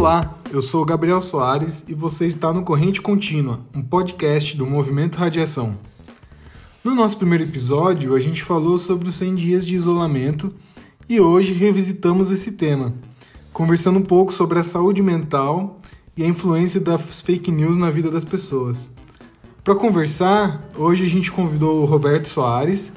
Olá, 0.00 0.34
eu 0.50 0.62
sou 0.62 0.82
Gabriel 0.82 1.20
Soares 1.20 1.84
e 1.86 1.92
você 1.92 2.26
está 2.26 2.54
no 2.54 2.62
Corrente 2.62 3.02
Contínua, 3.02 3.60
um 3.74 3.82
podcast 3.82 4.56
do 4.56 4.64
Movimento 4.64 5.16
Radiação. 5.16 5.76
No 6.82 6.94
nosso 6.94 7.18
primeiro 7.18 7.44
episódio, 7.44 8.14
a 8.14 8.18
gente 8.18 8.42
falou 8.42 8.78
sobre 8.78 9.10
os 9.10 9.14
100 9.16 9.34
dias 9.34 9.66
de 9.66 9.76
isolamento 9.76 10.54
e 11.06 11.20
hoje 11.20 11.52
revisitamos 11.52 12.30
esse 12.30 12.52
tema, 12.52 12.94
conversando 13.52 13.98
um 13.98 14.02
pouco 14.02 14.32
sobre 14.32 14.58
a 14.58 14.64
saúde 14.64 15.02
mental 15.02 15.78
e 16.16 16.24
a 16.24 16.26
influência 16.26 16.80
das 16.80 17.20
fake 17.20 17.50
news 17.50 17.76
na 17.76 17.90
vida 17.90 18.10
das 18.10 18.24
pessoas. 18.24 18.88
Para 19.62 19.74
conversar, 19.74 20.66
hoje 20.78 21.04
a 21.04 21.08
gente 21.10 21.30
convidou 21.30 21.82
o 21.82 21.84
Roberto 21.84 22.26
Soares 22.26 22.90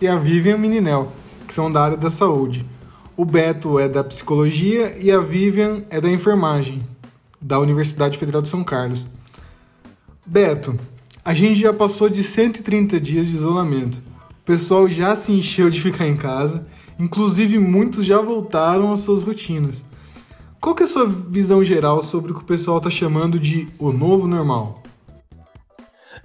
e 0.00 0.08
a 0.08 0.16
Vivian 0.16 0.58
Mininel, 0.58 1.12
que 1.46 1.54
são 1.54 1.70
da 1.70 1.84
área 1.84 1.96
da 1.96 2.10
saúde. 2.10 2.66
O 3.18 3.24
Beto 3.24 3.80
é 3.80 3.88
da 3.88 4.04
psicologia 4.04 4.96
e 4.96 5.10
a 5.10 5.18
Vivian 5.18 5.82
é 5.90 6.00
da 6.00 6.08
enfermagem, 6.08 6.86
da 7.42 7.58
Universidade 7.58 8.16
Federal 8.16 8.40
de 8.40 8.48
São 8.48 8.62
Carlos. 8.62 9.08
Beto, 10.24 10.78
a 11.24 11.34
gente 11.34 11.58
já 11.58 11.72
passou 11.72 12.08
de 12.08 12.22
130 12.22 13.00
dias 13.00 13.26
de 13.26 13.34
isolamento. 13.34 13.96
O 13.96 14.44
pessoal 14.44 14.88
já 14.88 15.16
se 15.16 15.32
encheu 15.32 15.68
de 15.68 15.80
ficar 15.80 16.06
em 16.06 16.16
casa, 16.16 16.64
inclusive 16.96 17.58
muitos 17.58 18.06
já 18.06 18.20
voltaram 18.20 18.92
às 18.92 19.00
suas 19.00 19.20
rotinas. 19.20 19.84
Qual 20.60 20.72
que 20.72 20.84
é 20.84 20.86
a 20.86 20.88
sua 20.88 21.06
visão 21.06 21.64
geral 21.64 22.04
sobre 22.04 22.30
o 22.30 22.36
que 22.36 22.42
o 22.42 22.46
pessoal 22.46 22.78
está 22.78 22.88
chamando 22.88 23.36
de 23.40 23.66
o 23.80 23.90
novo 23.90 24.28
normal? 24.28 24.80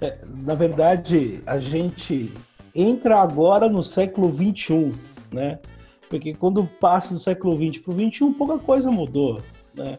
É, 0.00 0.18
na 0.44 0.54
verdade, 0.54 1.42
a 1.44 1.58
gente 1.58 2.32
entra 2.72 3.20
agora 3.20 3.68
no 3.68 3.82
século 3.82 4.30
21, 4.30 4.92
né? 5.32 5.58
Porque 6.08 6.34
quando 6.34 6.64
passa 6.64 7.12
do 7.12 7.20
século 7.20 7.56
20 7.56 7.80
para 7.80 7.92
o 7.92 7.94
21, 7.94 8.32
pouca 8.34 8.58
coisa 8.58 8.90
mudou, 8.90 9.40
né? 9.74 9.98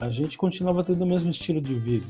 A 0.00 0.10
gente 0.10 0.38
continuava 0.38 0.84
tendo 0.84 1.02
o 1.02 1.06
mesmo 1.06 1.30
estilo 1.30 1.60
de 1.60 1.74
vida. 1.74 2.06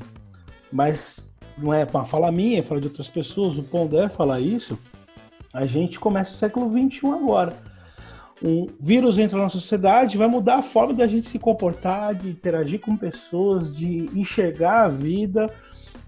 Mas 0.70 1.20
não 1.56 1.72
é 1.72 1.84
uma 1.84 2.04
fala 2.04 2.30
minha, 2.30 2.58
é 2.58 2.62
fala 2.62 2.80
de 2.80 2.88
outras 2.88 3.08
pessoas, 3.08 3.56
o 3.56 3.62
Pondé 3.62 4.08
falar 4.08 4.40
isso, 4.40 4.78
a 5.52 5.66
gente 5.66 5.98
começa 5.98 6.34
o 6.34 6.36
século 6.38 6.68
21 6.68 7.12
agora. 7.14 7.56
Um 8.42 8.68
vírus 8.78 9.18
entra 9.18 9.40
na 9.40 9.48
sociedade, 9.48 10.16
vai 10.16 10.28
mudar 10.28 10.56
a 10.56 10.62
forma 10.62 10.94
da 10.94 11.08
gente 11.08 11.28
se 11.28 11.38
comportar, 11.38 12.14
de 12.14 12.30
interagir 12.30 12.80
com 12.80 12.96
pessoas, 12.96 13.74
de 13.74 14.08
enxergar 14.14 14.84
a 14.84 14.88
vida, 14.88 15.52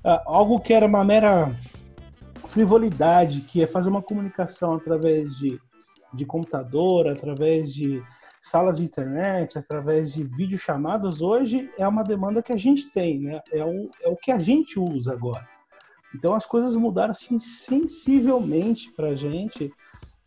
ah, 0.04 0.22
algo 0.26 0.60
que 0.60 0.72
era 0.72 0.86
uma 0.86 1.04
mera 1.04 1.52
frivolidade, 2.46 3.40
que 3.40 3.62
é 3.62 3.66
fazer 3.66 3.88
uma 3.88 4.02
comunicação 4.02 4.74
através 4.74 5.36
de, 5.36 5.60
de 6.12 6.25
computador, 6.25 7.08
através 7.08 7.72
de 7.72 8.03
salas 8.42 8.78
de 8.78 8.84
internet, 8.84 9.58
através 9.58 10.14
de 10.14 10.25
videochamadas, 10.25 11.20
hoje 11.20 11.70
é 11.78 11.86
uma 11.86 12.03
demanda 12.03 12.42
que 12.42 12.53
a 12.53 12.56
gente 12.56 12.91
tem, 12.91 13.20
né? 13.20 13.41
É 13.53 13.64
o, 13.64 13.91
é 14.03 14.08
o 14.08 14.16
que 14.16 14.33
a 14.33 14.38
gente 14.38 14.78
usa 14.78 15.12
agora. 15.12 15.47
Então 16.14 16.34
as 16.34 16.47
coisas 16.47 16.75
mudaram 16.75 17.12
assim 17.12 17.38
sensivelmente 17.38 18.91
para 18.92 19.08
a 19.08 19.14
gente 19.14 19.72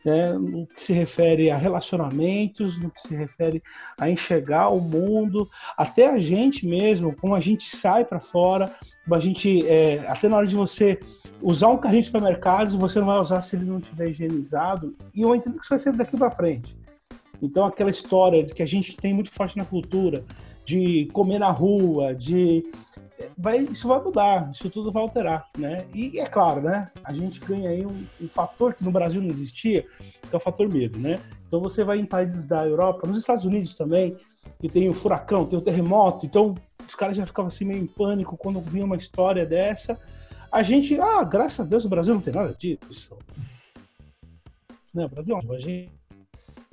né, 0.04 0.32
no 0.34 0.66
que 0.66 0.82
se 0.82 0.92
refere 0.92 1.50
a 1.50 1.56
relacionamentos, 1.56 2.78
no 2.78 2.90
que 2.90 3.00
se 3.00 3.14
refere 3.14 3.62
a 3.98 4.10
enxergar 4.10 4.68
o 4.68 4.80
mundo, 4.80 5.48
até 5.76 6.08
a 6.08 6.20
gente 6.20 6.66
mesmo, 6.66 7.14
como 7.16 7.34
a 7.34 7.40
gente 7.40 7.64
sai 7.64 8.04
para 8.04 8.20
fora, 8.20 8.74
a 9.10 9.20
gente, 9.20 9.66
é, 9.66 10.06
até 10.08 10.28
na 10.28 10.36
hora 10.36 10.46
de 10.46 10.54
você 10.54 11.00
usar 11.40 11.68
um 11.68 11.78
carrinho 11.78 12.02
de 12.02 12.06
supermercado, 12.06 12.78
você 12.78 12.98
não 12.98 13.06
vai 13.06 13.18
usar 13.18 13.42
se 13.42 13.56
ele 13.56 13.64
não 13.64 13.78
estiver 13.78 14.08
higienizado, 14.08 14.94
e 15.14 15.22
eu 15.22 15.34
entendo 15.34 15.54
que 15.54 15.60
isso 15.60 15.70
vai 15.70 15.78
ser 15.78 15.92
daqui 15.92 16.16
para 16.16 16.30
frente. 16.30 16.76
Então, 17.42 17.64
aquela 17.64 17.90
história 17.90 18.42
de 18.42 18.52
que 18.52 18.62
a 18.62 18.66
gente 18.66 18.96
tem 18.96 19.12
muito 19.12 19.30
forte 19.30 19.56
na 19.56 19.64
cultura, 19.64 20.24
de 20.64 21.06
comer 21.12 21.38
na 21.38 21.50
rua, 21.50 22.14
de 22.14 22.64
vai, 23.36 23.58
isso 23.58 23.86
vai 23.86 24.00
mudar, 24.02 24.50
isso 24.52 24.70
tudo 24.70 24.90
vai 24.90 25.02
alterar, 25.02 25.48
né? 25.58 25.86
E 25.94 26.18
é 26.18 26.26
claro, 26.26 26.62
né? 26.62 26.90
A 27.04 27.12
gente 27.12 27.40
ganha 27.40 27.70
aí 27.70 27.84
um, 27.84 28.04
um, 28.20 28.28
fator 28.28 28.74
que 28.74 28.82
no 28.82 28.90
Brasil 28.90 29.20
não 29.20 29.28
existia, 29.28 29.82
que 29.82 30.32
é 30.32 30.36
o 30.36 30.40
fator 30.40 30.68
medo, 30.72 30.98
né? 30.98 31.20
Então 31.46 31.60
você 31.60 31.84
vai 31.84 31.98
em 31.98 32.06
países 32.06 32.46
da 32.46 32.66
Europa, 32.66 33.06
nos 33.06 33.18
Estados 33.18 33.44
Unidos 33.44 33.74
também, 33.74 34.16
que 34.58 34.68
tem 34.68 34.88
o 34.88 34.94
furacão, 34.94 35.46
tem 35.46 35.58
o 35.58 35.62
terremoto, 35.62 36.26
então 36.26 36.54
os 36.86 36.94
caras 36.94 37.16
já 37.16 37.26
ficavam 37.26 37.48
assim 37.48 37.64
meio 37.64 37.82
em 37.82 37.86
pânico 37.86 38.36
quando 38.36 38.60
vinha 38.60 38.84
uma 38.84 38.96
história 38.96 39.46
dessa. 39.46 39.98
A 40.50 40.62
gente, 40.62 40.98
ah, 41.00 41.24
graças 41.24 41.60
a 41.60 41.64
Deus 41.64 41.84
o 41.84 41.88
Brasil 41.88 42.14
não 42.14 42.20
tem 42.20 42.32
nada 42.32 42.54
disso. 42.54 43.16
Né? 44.92 45.04
O 45.04 45.08
Brasil, 45.08 45.36
a 45.36 45.58
gente, 45.58 45.90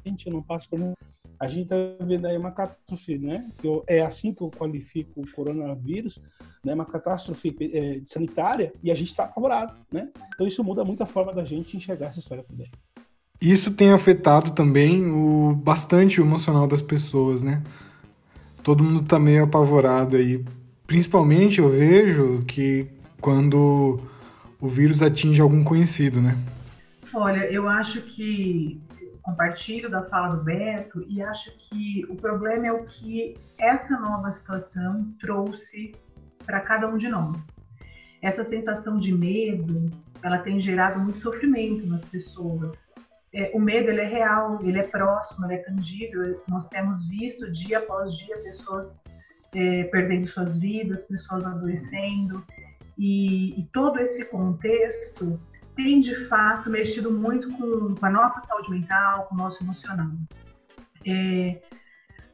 a 0.06 0.10
gente 0.10 0.30
não 0.30 0.42
passa 0.42 0.68
por 0.70 0.80
nenhum 0.80 0.94
a 1.42 1.48
gente 1.48 1.64
está 1.64 1.76
vendo 2.06 2.28
aí 2.28 2.38
uma 2.38 2.52
catástrofe, 2.52 3.18
né? 3.18 3.48
Eu, 3.64 3.84
é 3.88 4.02
assim 4.02 4.32
que 4.32 4.44
eu 4.44 4.52
qualifico 4.52 5.22
o 5.22 5.32
coronavírus, 5.32 6.22
né? 6.64 6.76
Uma 6.76 6.86
catástrofe 6.86 7.58
é, 7.60 8.00
sanitária 8.06 8.72
e 8.84 8.92
a 8.92 8.96
gente 8.96 9.08
está 9.08 9.24
apavorado, 9.24 9.74
né? 9.92 10.10
Então 10.36 10.46
isso 10.46 10.64
muda 10.64 10.86
muito 10.86 11.02
a 11.02 11.08
forma 11.08 11.34
da 11.34 11.44
gente 11.44 11.76
enxergar 11.76 12.10
essa 12.10 12.20
história 12.20 12.44
também. 12.44 12.70
Isso 13.42 13.74
tem 13.74 13.92
afetado 13.92 14.52
também 14.52 15.10
o 15.12 15.56
bastante 15.56 16.22
o 16.22 16.24
emocional 16.24 16.68
das 16.68 16.80
pessoas, 16.80 17.42
né? 17.42 17.64
Todo 18.62 18.84
mundo 18.84 19.02
está 19.02 19.18
meio 19.18 19.44
apavorado 19.46 20.18
aí. 20.18 20.46
Principalmente 20.86 21.58
eu 21.58 21.70
vejo 21.70 22.44
que 22.46 22.86
quando 23.20 24.00
o 24.60 24.68
vírus 24.68 25.02
atinge 25.02 25.42
algum 25.42 25.64
conhecido, 25.64 26.22
né? 26.22 26.38
Olha, 27.12 27.52
eu 27.52 27.68
acho 27.68 28.00
que 28.04 28.80
compartilho 29.22 29.90
da 29.90 30.04
fala 30.04 30.36
do 30.36 30.44
Beto 30.44 31.04
e 31.08 31.22
acho 31.22 31.52
que 31.58 32.06
o 32.10 32.16
problema 32.16 32.68
é 32.68 32.72
o 32.72 32.86
que 32.86 33.38
essa 33.58 34.00
nova 34.00 34.32
situação 34.32 35.14
trouxe 35.20 35.96
para 36.46 36.60
cada 36.62 36.88
um 36.88 36.98
de 36.98 37.08
nós. 37.08 37.60
Essa 38.22 38.44
sensação 38.44 38.98
de 38.98 39.14
medo, 39.14 39.90
ela 40.24 40.40
tem 40.40 40.60
gerado 40.60 41.00
muito 41.00 41.20
sofrimento 41.20 41.86
nas 41.88 42.04
pessoas. 42.06 42.92
É, 43.34 43.52
o 43.54 43.60
medo 43.60 43.90
ele 43.90 44.02
é 44.02 44.08
real, 44.08 44.60
ele 44.64 44.80
é 44.80 44.84
próximo, 44.84 45.46
ele 45.46 45.56
é 45.56 45.58
tangível. 45.58 46.42
Nós 46.48 46.68
temos 46.68 47.08
visto 47.08 47.52
dia 47.52 47.80
após 47.80 48.16
dia 48.16 48.38
pessoas 48.40 49.02
é, 49.54 49.86
perdendo 49.86 50.28
suas 50.28 50.58
vidas, 50.58 51.04
pessoas 51.04 51.46
adoecendo 51.46 52.44
e, 52.98 53.60
e 53.60 53.64
todo 53.74 54.00
esse 54.00 54.26
contexto 54.26 55.40
tem 55.84 56.00
de 56.00 56.26
fato 56.28 56.70
mexido 56.70 57.12
muito 57.12 57.50
com, 57.52 57.96
com 57.96 58.06
a 58.06 58.10
nossa 58.10 58.40
saúde 58.42 58.70
mental, 58.70 59.26
com 59.26 59.36
o 59.36 59.38
nosso 59.38 59.64
emocional. 59.64 60.12
É, 61.06 61.60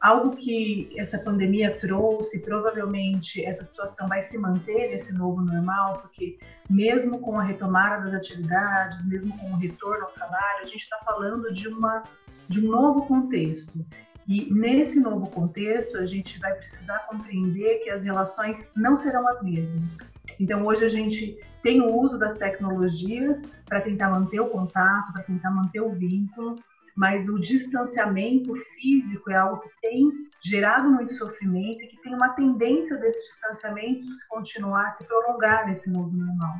algo 0.00 0.36
que 0.36 0.90
essa 0.98 1.18
pandemia 1.18 1.78
trouxe, 1.78 2.40
provavelmente 2.40 3.44
essa 3.44 3.64
situação 3.64 4.06
vai 4.08 4.22
se 4.22 4.36
manter 4.38 4.90
nesse 4.90 5.12
novo 5.12 5.40
normal, 5.40 5.98
porque 6.00 6.38
mesmo 6.68 7.20
com 7.20 7.38
a 7.38 7.42
retomada 7.42 8.04
das 8.04 8.14
atividades, 8.14 9.06
mesmo 9.06 9.36
com 9.38 9.52
o 9.52 9.56
retorno 9.56 10.04
ao 10.04 10.12
trabalho, 10.12 10.62
a 10.62 10.66
gente 10.66 10.82
está 10.82 10.98
falando 11.04 11.52
de, 11.52 11.68
uma, 11.68 12.02
de 12.48 12.64
um 12.64 12.70
novo 12.70 13.06
contexto. 13.06 13.84
E 14.26 14.52
nesse 14.52 15.00
novo 15.00 15.26
contexto, 15.28 15.96
a 15.96 16.04
gente 16.04 16.38
vai 16.38 16.54
precisar 16.54 16.98
compreender 17.08 17.78
que 17.78 17.88
as 17.88 18.04
relações 18.04 18.62
não 18.76 18.94
serão 18.94 19.26
as 19.26 19.42
mesmas. 19.42 19.96
Então, 20.38 20.66
hoje 20.66 20.84
a 20.84 20.88
gente 20.88 21.38
tem 21.62 21.80
o 21.80 21.92
uso 21.92 22.18
das 22.18 22.36
tecnologias 22.36 23.44
para 23.66 23.80
tentar 23.80 24.10
manter 24.10 24.40
o 24.40 24.48
contato, 24.48 25.12
para 25.12 25.24
tentar 25.24 25.50
manter 25.50 25.80
o 25.80 25.90
vínculo, 25.90 26.54
mas 26.94 27.28
o 27.28 27.38
distanciamento 27.38 28.54
físico 28.74 29.30
é 29.30 29.36
algo 29.36 29.62
que 29.62 29.70
tem 29.80 30.28
gerado 30.42 30.90
muito 30.90 31.14
sofrimento 31.14 31.82
e 31.82 31.86
que 31.88 32.02
tem 32.02 32.14
uma 32.14 32.30
tendência 32.30 32.96
desse 32.96 33.24
distanciamento 33.26 34.06
se 34.16 34.28
continuar, 34.28 34.92
se 34.92 35.06
prolongar 35.06 35.66
nesse 35.66 35.90
novo 35.90 36.16
normal. 36.16 36.56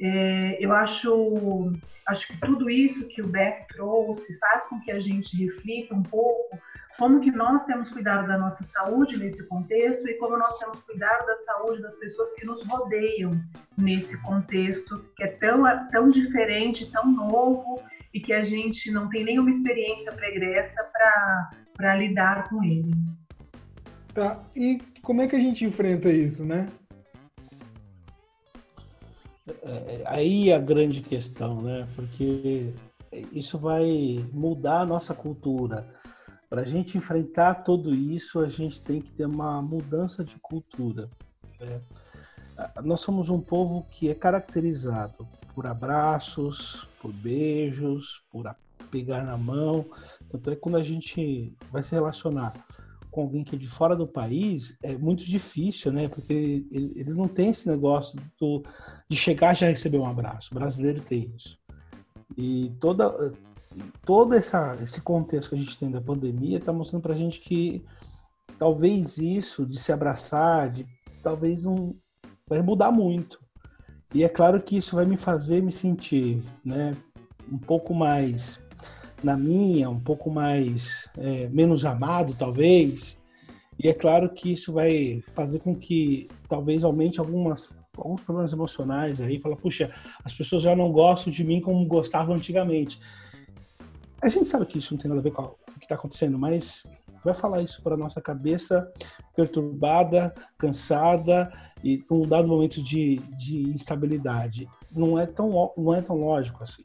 É, 0.00 0.64
eu 0.64 0.72
acho, 0.72 1.72
acho 2.06 2.28
que 2.28 2.40
tudo 2.40 2.70
isso 2.70 3.06
que 3.08 3.20
o 3.20 3.26
Beck 3.26 3.66
trouxe 3.74 4.38
faz 4.38 4.64
com 4.64 4.80
que 4.80 4.92
a 4.92 5.00
gente 5.00 5.36
reflita 5.36 5.94
um 5.94 6.02
pouco 6.02 6.56
como 6.98 7.20
que 7.20 7.30
nós 7.30 7.64
temos 7.64 7.88
cuidado 7.90 8.26
da 8.26 8.36
nossa 8.36 8.64
saúde 8.64 9.16
nesse 9.16 9.46
contexto 9.46 10.06
e 10.08 10.14
como 10.14 10.36
nós 10.36 10.58
temos 10.58 10.80
cuidado 10.80 11.24
da 11.26 11.36
saúde 11.36 11.80
das 11.80 11.94
pessoas 11.94 12.32
que 12.34 12.44
nos 12.44 12.66
rodeiam 12.66 13.30
nesse 13.76 14.20
contexto 14.22 15.04
que 15.16 15.22
é 15.22 15.28
tão, 15.28 15.62
tão 15.90 16.10
diferente, 16.10 16.90
tão 16.90 17.08
novo 17.10 17.80
e 18.12 18.18
que 18.18 18.32
a 18.32 18.42
gente 18.42 18.90
não 18.90 19.08
tem 19.08 19.24
nenhuma 19.24 19.48
experiência 19.48 20.10
pregressa 20.10 20.90
para 21.78 21.96
lidar 21.96 22.48
com 22.48 22.64
ele. 22.64 22.90
Tá, 24.12 24.42
e 24.56 24.80
como 25.00 25.22
é 25.22 25.28
que 25.28 25.36
a 25.36 25.40
gente 25.40 25.64
enfrenta 25.64 26.10
isso, 26.10 26.44
né? 26.44 26.66
É, 29.46 29.70
é 29.70 30.02
aí 30.06 30.52
a 30.52 30.58
grande 30.58 31.00
questão, 31.00 31.62
né? 31.62 31.86
Porque 31.94 32.72
isso 33.32 33.56
vai 33.56 33.86
mudar 34.32 34.80
a 34.80 34.86
nossa 34.86 35.14
cultura 35.14 35.97
para 36.48 36.62
a 36.62 36.64
gente 36.64 36.96
enfrentar 36.96 37.56
tudo 37.56 37.94
isso, 37.94 38.40
a 38.40 38.48
gente 38.48 38.80
tem 38.80 39.00
que 39.00 39.12
ter 39.12 39.26
uma 39.26 39.60
mudança 39.60 40.24
de 40.24 40.36
cultura. 40.38 41.10
Né? 41.60 41.80
Nós 42.82 43.00
somos 43.00 43.28
um 43.28 43.40
povo 43.40 43.86
que 43.90 44.08
é 44.08 44.14
caracterizado 44.14 45.28
por 45.54 45.66
abraços, 45.66 46.88
por 47.00 47.12
beijos, 47.12 48.22
por 48.30 48.44
pegar 48.90 49.24
na 49.24 49.36
mão. 49.36 49.84
Tanto 50.28 50.50
é 50.50 50.54
que 50.54 50.60
quando 50.60 50.76
a 50.76 50.82
gente 50.82 51.54
vai 51.70 51.82
se 51.82 51.94
relacionar 51.94 52.52
com 53.10 53.22
alguém 53.22 53.44
que 53.44 53.56
é 53.56 53.58
de 53.58 53.66
fora 53.66 53.96
do 53.96 54.06
país, 54.06 54.76
é 54.82 54.96
muito 54.96 55.24
difícil, 55.24 55.92
né? 55.92 56.08
Porque 56.08 56.66
ele, 56.70 56.92
ele 56.96 57.10
não 57.10 57.26
tem 57.26 57.50
esse 57.50 57.68
negócio 57.68 58.18
do, 58.38 58.62
de 59.08 59.16
chegar 59.16 59.54
já 59.54 59.68
receber 59.68 59.98
um 59.98 60.06
abraço. 60.06 60.50
O 60.52 60.54
brasileiro 60.54 61.00
tem 61.00 61.32
isso. 61.36 61.58
E 62.36 62.70
toda, 62.78 63.32
todo 64.04 64.34
essa, 64.34 64.76
esse 64.82 65.00
contexto 65.00 65.50
que 65.50 65.56
a 65.56 65.58
gente 65.58 65.78
tem 65.78 65.90
da 65.90 66.00
pandemia 66.00 66.58
está 66.58 66.72
mostrando 66.72 67.02
para 67.02 67.14
a 67.14 67.18
gente 67.18 67.40
que 67.40 67.84
talvez 68.58 69.18
isso 69.18 69.64
de 69.66 69.78
se 69.78 69.92
abraçar, 69.92 70.70
de 70.70 70.86
talvez 71.22 71.64
não 71.64 71.94
vai 72.46 72.62
mudar 72.62 72.90
muito. 72.90 73.40
E 74.14 74.24
é 74.24 74.28
claro 74.28 74.60
que 74.60 74.76
isso 74.76 74.96
vai 74.96 75.04
me 75.04 75.16
fazer 75.16 75.62
me 75.62 75.70
sentir, 75.70 76.42
né, 76.64 76.96
um 77.50 77.58
pouco 77.58 77.94
mais 77.94 78.60
na 79.22 79.36
minha, 79.36 79.90
um 79.90 80.00
pouco 80.00 80.30
mais 80.30 81.08
é, 81.16 81.48
menos 81.48 81.84
amado, 81.84 82.34
talvez. 82.38 83.18
E 83.78 83.88
é 83.88 83.94
claro 83.94 84.30
que 84.30 84.52
isso 84.52 84.72
vai 84.72 85.22
fazer 85.34 85.58
com 85.60 85.74
que 85.74 86.28
talvez 86.48 86.84
aumente 86.84 87.20
algumas 87.20 87.70
alguns 87.96 88.22
problemas 88.22 88.52
emocionais 88.52 89.20
aí, 89.20 89.40
fala, 89.40 89.56
puxa, 89.56 89.92
as 90.24 90.32
pessoas 90.32 90.62
já 90.62 90.74
não 90.74 90.92
gostam 90.92 91.32
de 91.32 91.42
mim 91.42 91.60
como 91.60 91.84
gostavam 91.86 92.36
antigamente. 92.36 93.00
A 94.20 94.28
gente 94.28 94.48
sabe 94.48 94.66
que 94.66 94.78
isso 94.78 94.92
não 94.92 94.98
tem 94.98 95.08
nada 95.08 95.20
a 95.20 95.22
ver 95.22 95.30
com 95.30 95.42
o 95.42 95.78
que 95.78 95.84
está 95.84 95.94
acontecendo, 95.94 96.38
mas 96.38 96.84
vai 97.24 97.34
falar 97.34 97.62
isso 97.62 97.80
para 97.82 97.96
nossa 97.96 98.20
cabeça 98.20 98.90
perturbada, 99.34 100.34
cansada 100.56 101.52
e 101.84 101.98
com 101.98 102.22
um 102.22 102.28
dado 102.28 102.48
momento 102.48 102.82
de, 102.82 103.16
de 103.36 103.70
instabilidade. 103.70 104.68
Não 104.90 105.18
é 105.18 105.26
tão 105.26 105.72
não 105.76 105.94
é 105.94 106.02
tão 106.02 106.16
lógico 106.16 106.64
assim. 106.64 106.82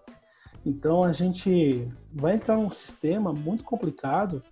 Então 0.66 1.04
a 1.04 1.12
gente 1.12 1.88
vai 2.14 2.36
entrar 2.36 2.56
num 2.56 2.72
sistema 2.72 3.34
muito 3.34 3.64
complicado 3.64 4.44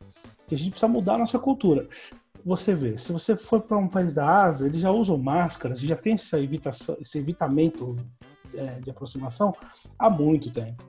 que 0.47 0.55
a 0.55 0.57
gente 0.57 0.71
precisa 0.71 0.87
mudar 0.87 1.15
a 1.15 1.19
nossa 1.19 1.39
cultura. 1.39 1.87
Você 2.43 2.73
vê, 2.73 2.97
se 2.97 3.11
você 3.13 3.35
for 3.35 3.61
para 3.61 3.77
um 3.77 3.87
país 3.87 4.13
da 4.13 4.43
Ásia, 4.43 4.65
eles 4.65 4.81
já 4.81 4.89
usam 4.89 5.17
máscaras, 5.17 5.79
já 5.79 5.95
tem 5.95 6.13
essa 6.13 6.39
evitação, 6.39 6.97
esse 6.99 7.19
evitamento 7.19 7.95
é, 8.55 8.79
de 8.79 8.89
aproximação 8.89 9.53
há 9.97 10.09
muito 10.09 10.51
tempo. 10.51 10.83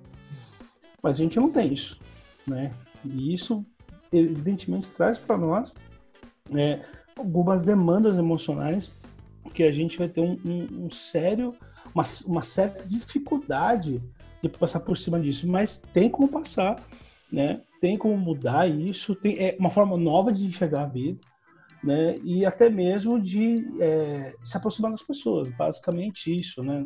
Mas 1.03 1.19
a 1.19 1.23
gente 1.23 1.39
não 1.39 1.51
tem 1.51 1.73
isso, 1.73 1.99
né? 2.47 2.73
E 3.05 3.35
isso 3.35 3.65
evidentemente 4.13 4.89
traz 4.91 5.19
para 5.19 5.37
nós 5.37 5.75
é, 6.55 6.85
algumas 7.17 7.65
demandas 7.65 8.17
emocionais 8.17 8.93
que 9.53 9.65
a 9.65 9.73
gente 9.73 9.99
vai 9.99 10.09
ter 10.09 10.21
um, 10.21 10.39
um, 10.45 10.87
um 10.87 10.91
sério, 10.91 11.55
uma, 11.95 12.05
uma 12.27 12.43
certa 12.43 12.87
dificuldade 12.87 14.03
de 14.43 14.49
passar 14.49 14.81
por 14.81 14.97
cima 14.97 15.21
disso, 15.21 15.49
mas 15.49 15.83
tem 15.93 16.09
como 16.09 16.29
passar, 16.29 16.83
né? 17.31 17.63
Tem 17.81 17.97
como 17.97 18.17
mudar 18.17 18.69
isso, 18.69 19.15
tem 19.15 19.39
é 19.39 19.57
uma 19.59 19.71
forma 19.71 19.97
nova 19.97 20.33
de 20.33 20.47
enxergar 20.47 20.83
a 20.83 20.87
vida, 20.87 21.21
né? 21.83 22.17
E 22.23 22.47
até 22.47 22.71
mesmo 22.71 23.21
de 23.21 23.67
é, 23.81 24.35
se 24.45 24.57
aproximar 24.57 24.91
das 24.91 25.03
pessoas, 25.03 25.49
basicamente 25.57 26.35
isso, 26.35 26.63
né? 26.63 26.83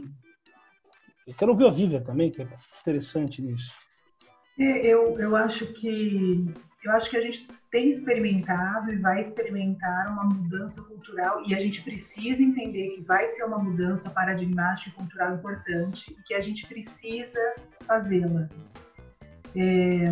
Eu 1.26 1.34
quero 1.34 1.52
ouvir 1.52 1.66
a 1.66 1.70
Vivian 1.70 2.02
também, 2.02 2.30
que 2.30 2.42
é 2.42 2.48
interessante 2.80 3.42
nisso. 3.42 3.72
Eu, 4.58 5.18
eu 5.18 5.36
acho 5.36 5.66
que 5.74 6.46
eu 6.82 6.92
acho 6.92 7.10
que 7.10 7.16
a 7.16 7.20
gente 7.20 7.48
tem 7.70 7.90
experimentado 7.90 8.92
e 8.92 8.96
vai 8.96 9.20
experimentar 9.20 10.12
uma 10.12 10.24
mudança 10.24 10.80
cultural 10.82 11.42
e 11.44 11.54
a 11.54 11.58
gente 11.58 11.82
precisa 11.82 12.42
entender 12.42 12.90
que 12.90 13.02
vai 13.02 13.28
ser 13.30 13.44
uma 13.44 13.58
mudança 13.58 14.08
paradigmática 14.08 14.90
e 14.90 14.92
cultural 14.92 15.34
importante 15.34 16.16
e 16.16 16.22
que 16.22 16.32
a 16.32 16.40
gente 16.40 16.64
precisa 16.66 17.54
fazê-la. 17.80 18.48
É, 19.56 20.06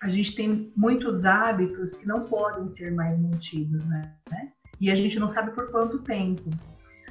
a 0.00 0.08
gente 0.08 0.34
tem 0.36 0.72
muitos 0.76 1.24
hábitos 1.24 1.94
que 1.94 2.06
não 2.06 2.26
podem 2.26 2.68
ser 2.68 2.92
mais 2.92 3.18
mantidos, 3.18 3.84
né? 3.86 4.14
E 4.80 4.90
a 4.90 4.94
gente 4.94 5.18
não 5.18 5.28
sabe 5.28 5.52
por 5.52 5.70
quanto 5.70 6.00
tempo. 6.00 6.50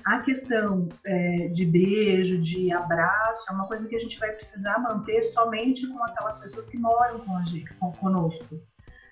A 0.05 0.19
questão 0.19 0.89
é, 1.05 1.47
de 1.49 1.65
beijo, 1.65 2.37
de 2.39 2.71
abraço, 2.71 3.45
é 3.49 3.53
uma 3.53 3.67
coisa 3.67 3.87
que 3.87 3.95
a 3.95 3.99
gente 3.99 4.19
vai 4.19 4.31
precisar 4.31 4.79
manter 4.79 5.23
somente 5.25 5.87
com 5.87 6.03
aquelas 6.03 6.37
pessoas 6.37 6.67
que 6.67 6.77
moram 6.77 7.19
com 7.19 7.37
a 7.37 7.43
gente, 7.43 7.73
com, 7.75 7.91
conosco. 7.91 8.59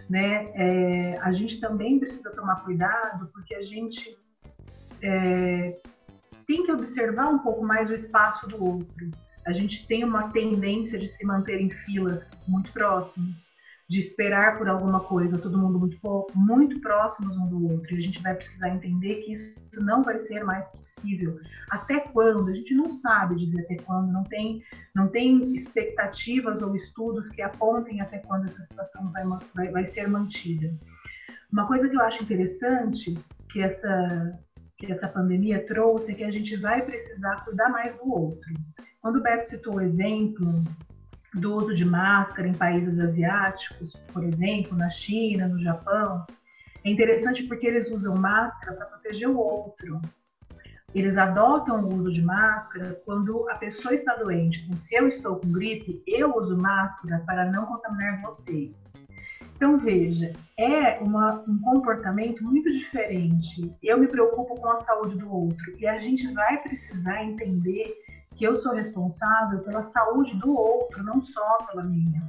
Né? 0.09 0.51
É, 0.55 1.19
a 1.19 1.31
gente 1.31 1.59
também 1.59 1.99
precisa 1.99 2.31
tomar 2.31 2.63
cuidado 2.63 3.29
porque 3.31 3.53
a 3.53 3.61
gente 3.61 4.17
é, 5.01 5.79
tem 6.47 6.63
que 6.63 6.71
observar 6.71 7.27
um 7.27 7.39
pouco 7.39 7.63
mais 7.63 7.89
o 7.89 7.93
espaço 7.93 8.47
do 8.47 8.63
outro. 8.63 9.11
A 9.45 9.51
gente 9.51 9.85
tem 9.87 10.03
uma 10.03 10.29
tendência 10.31 10.97
de 10.97 11.07
se 11.07 11.25
manter 11.25 11.61
em 11.61 11.69
filas 11.69 12.31
muito 12.47 12.71
próximos 12.73 13.47
de 13.89 13.99
esperar 13.99 14.59
por 14.59 14.69
alguma 14.69 14.99
coisa, 14.99 15.39
todo 15.39 15.57
mundo 15.57 15.79
muito, 15.79 15.97
muito 16.35 16.79
próximos 16.79 17.35
um 17.35 17.47
do 17.47 17.73
outro, 17.73 17.95
e 17.95 17.97
a 17.97 18.01
gente 18.01 18.21
vai 18.21 18.35
precisar 18.35 18.69
entender 18.69 19.15
que 19.15 19.33
isso 19.33 19.59
não 19.81 20.03
vai 20.03 20.19
ser 20.19 20.43
mais 20.43 20.67
possível. 20.67 21.39
Até 21.71 21.99
quando? 21.99 22.49
A 22.49 22.53
gente 22.53 22.75
não 22.75 22.93
sabe 22.93 23.35
dizer 23.35 23.61
até 23.61 23.77
quando, 23.77 24.11
não 24.11 24.23
tem, 24.23 24.63
não 24.93 25.07
tem 25.07 25.55
expectativas 25.55 26.61
ou 26.61 26.75
estudos 26.75 27.29
que 27.29 27.41
apontem 27.41 27.99
até 27.99 28.19
quando 28.19 28.45
essa 28.45 28.63
situação 28.63 29.11
vai, 29.11 29.23
vai, 29.55 29.71
vai 29.71 29.85
ser 29.87 30.07
mantida. 30.07 30.71
Uma 31.51 31.65
coisa 31.65 31.89
que 31.89 31.95
eu 31.95 32.01
acho 32.01 32.21
interessante 32.21 33.17
que 33.51 33.59
essa, 33.59 34.39
que 34.77 34.85
essa 34.91 35.07
pandemia 35.07 35.65
trouxe 35.65 36.11
é 36.11 36.15
que 36.15 36.23
a 36.23 36.29
gente 36.29 36.55
vai 36.57 36.83
precisar 36.83 37.43
cuidar 37.43 37.69
mais 37.69 37.95
do 37.97 38.07
outro. 38.07 38.53
Quando 39.01 39.15
o 39.15 39.23
Beto 39.23 39.45
citou 39.45 39.77
o 39.77 39.81
exemplo 39.81 40.63
do 41.33 41.55
uso 41.55 41.75
de 41.75 41.85
máscara 41.85 42.47
em 42.47 42.53
países 42.53 42.99
asiáticos, 42.99 43.95
por 44.11 44.23
exemplo, 44.23 44.77
na 44.77 44.89
China, 44.89 45.47
no 45.47 45.59
Japão, 45.59 46.25
é 46.83 46.89
interessante 46.89 47.43
porque 47.43 47.67
eles 47.67 47.89
usam 47.91 48.15
máscara 48.15 48.75
para 48.75 48.85
proteger 48.87 49.29
o 49.29 49.37
outro. 49.37 50.01
Eles 50.93 51.17
adotam 51.17 51.83
o 51.83 51.93
uso 51.93 52.11
de 52.11 52.21
máscara 52.21 52.99
quando 53.05 53.47
a 53.49 53.55
pessoa 53.55 53.93
está 53.93 54.15
doente. 54.15 54.63
Então, 54.63 54.77
se 54.77 54.95
eu 54.95 55.07
estou 55.07 55.35
com 55.35 55.51
gripe, 55.51 56.01
eu 56.07 56.35
uso 56.35 56.57
máscara 56.57 57.21
para 57.25 57.45
não 57.45 57.65
contaminar 57.67 58.21
vocês. 58.21 58.71
Então, 59.55 59.77
veja, 59.77 60.33
é 60.57 60.97
uma, 60.99 61.43
um 61.47 61.59
comportamento 61.59 62.43
muito 62.43 62.71
diferente. 62.71 63.75
Eu 63.83 63.99
me 63.99 64.07
preocupo 64.07 64.55
com 64.55 64.69
a 64.69 64.77
saúde 64.77 65.17
do 65.17 65.31
outro 65.31 65.77
e 65.77 65.85
a 65.85 65.99
gente 65.99 66.31
vai 66.33 66.61
precisar 66.61 67.23
entender 67.23 67.93
que 68.39 68.45
eu 68.45 68.55
sou 68.61 68.73
responsável 68.73 69.59
pela 69.59 69.83
saúde 69.83 70.33
do 70.37 70.55
outro, 70.55 71.03
não 71.03 71.21
só 71.21 71.57
pela 71.69 71.83
minha. 71.83 72.25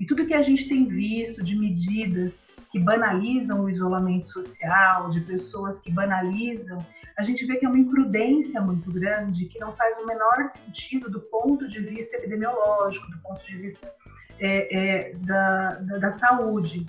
E 0.00 0.04
tudo 0.04 0.26
que 0.26 0.34
a 0.34 0.42
gente 0.42 0.68
tem 0.68 0.88
visto 0.88 1.40
de 1.40 1.56
medidas 1.56 2.42
que 2.72 2.80
banalizam 2.80 3.60
o 3.60 3.70
isolamento 3.70 4.26
social, 4.26 5.10
de 5.10 5.20
pessoas 5.20 5.78
que 5.78 5.92
banalizam, 5.92 6.84
a 7.16 7.22
gente 7.22 7.46
vê 7.46 7.58
que 7.58 7.64
é 7.64 7.68
uma 7.68 7.78
imprudência 7.78 8.60
muito 8.60 8.90
grande, 8.90 9.44
que 9.44 9.60
não 9.60 9.70
faz 9.76 9.96
o 10.02 10.06
menor 10.06 10.48
sentido 10.48 11.08
do 11.08 11.20
ponto 11.20 11.68
de 11.68 11.78
vista 11.78 12.16
epidemiológico, 12.16 13.08
do 13.12 13.18
ponto 13.18 13.46
de 13.46 13.56
vista 13.56 13.94
é, 14.40 14.76
é, 14.76 15.14
da, 15.14 15.74
da, 15.74 15.98
da, 15.98 16.10
saúde. 16.10 16.86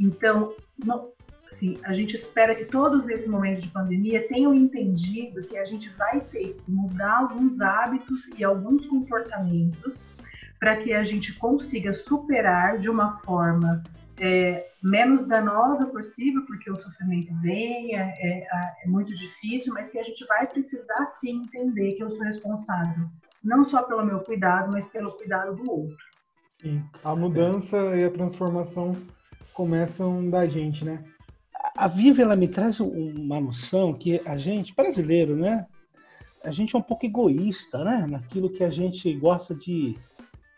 Então, 0.00 0.54
não, 0.82 1.10
assim, 1.62 1.78
a 1.84 1.94
gente 1.94 2.16
espera 2.16 2.54
que 2.54 2.64
todos 2.64 3.04
nesse 3.04 3.28
momento 3.28 3.62
de 3.62 3.68
pandemia 3.68 4.26
tenham 4.26 4.52
entendido 4.52 5.42
que 5.42 5.56
a 5.56 5.64
gente 5.64 5.88
vai 5.90 6.20
ter 6.20 6.54
que 6.54 6.70
mudar 6.70 7.18
alguns 7.18 7.60
hábitos 7.60 8.28
e 8.36 8.42
alguns 8.42 8.84
comportamentos 8.86 10.04
para 10.58 10.76
que 10.76 10.92
a 10.92 11.04
gente 11.04 11.32
consiga 11.38 11.94
superar 11.94 12.78
de 12.78 12.90
uma 12.90 13.18
forma 13.20 13.82
é, 14.18 14.68
menos 14.82 15.26
danosa 15.26 15.86
possível, 15.86 16.44
porque 16.46 16.70
o 16.70 16.76
sofrimento 16.76 17.32
vem, 17.40 17.96
é, 17.96 18.12
é, 18.18 18.46
é, 18.84 18.88
muito 18.88 19.14
difícil, 19.14 19.72
mas 19.72 19.90
que 19.90 19.98
a 19.98 20.02
gente 20.02 20.24
vai 20.26 20.46
precisar 20.46 21.12
sim 21.14 21.38
entender 21.38 21.92
que 21.92 22.04
eu 22.04 22.10
sou 22.10 22.22
responsável, 22.22 23.06
não 23.42 23.64
só 23.64 23.82
pelo 23.82 24.04
meu 24.04 24.20
cuidado, 24.20 24.70
mas 24.72 24.86
pelo 24.88 25.12
cuidado 25.16 25.56
do 25.56 25.70
outro. 25.70 25.96
Sim, 26.60 26.84
a 27.02 27.16
mudança 27.16 27.76
e 27.96 28.04
a 28.04 28.10
transformação 28.10 28.96
começam 29.52 30.30
da 30.30 30.46
gente, 30.46 30.84
né? 30.84 31.02
A 31.76 31.88
Vivi 31.88 32.22
ela 32.22 32.36
me 32.36 32.48
traz 32.48 32.80
uma 32.80 33.40
noção 33.40 33.92
que 33.92 34.20
a 34.24 34.36
gente, 34.36 34.74
brasileiro, 34.74 35.36
né? 35.36 35.66
A 36.44 36.50
gente 36.50 36.74
é 36.74 36.78
um 36.78 36.82
pouco 36.82 37.06
egoísta, 37.06 37.84
né? 37.84 38.06
Naquilo 38.08 38.50
que 38.50 38.64
a 38.64 38.70
gente 38.70 39.12
gosta 39.14 39.54
de. 39.54 39.96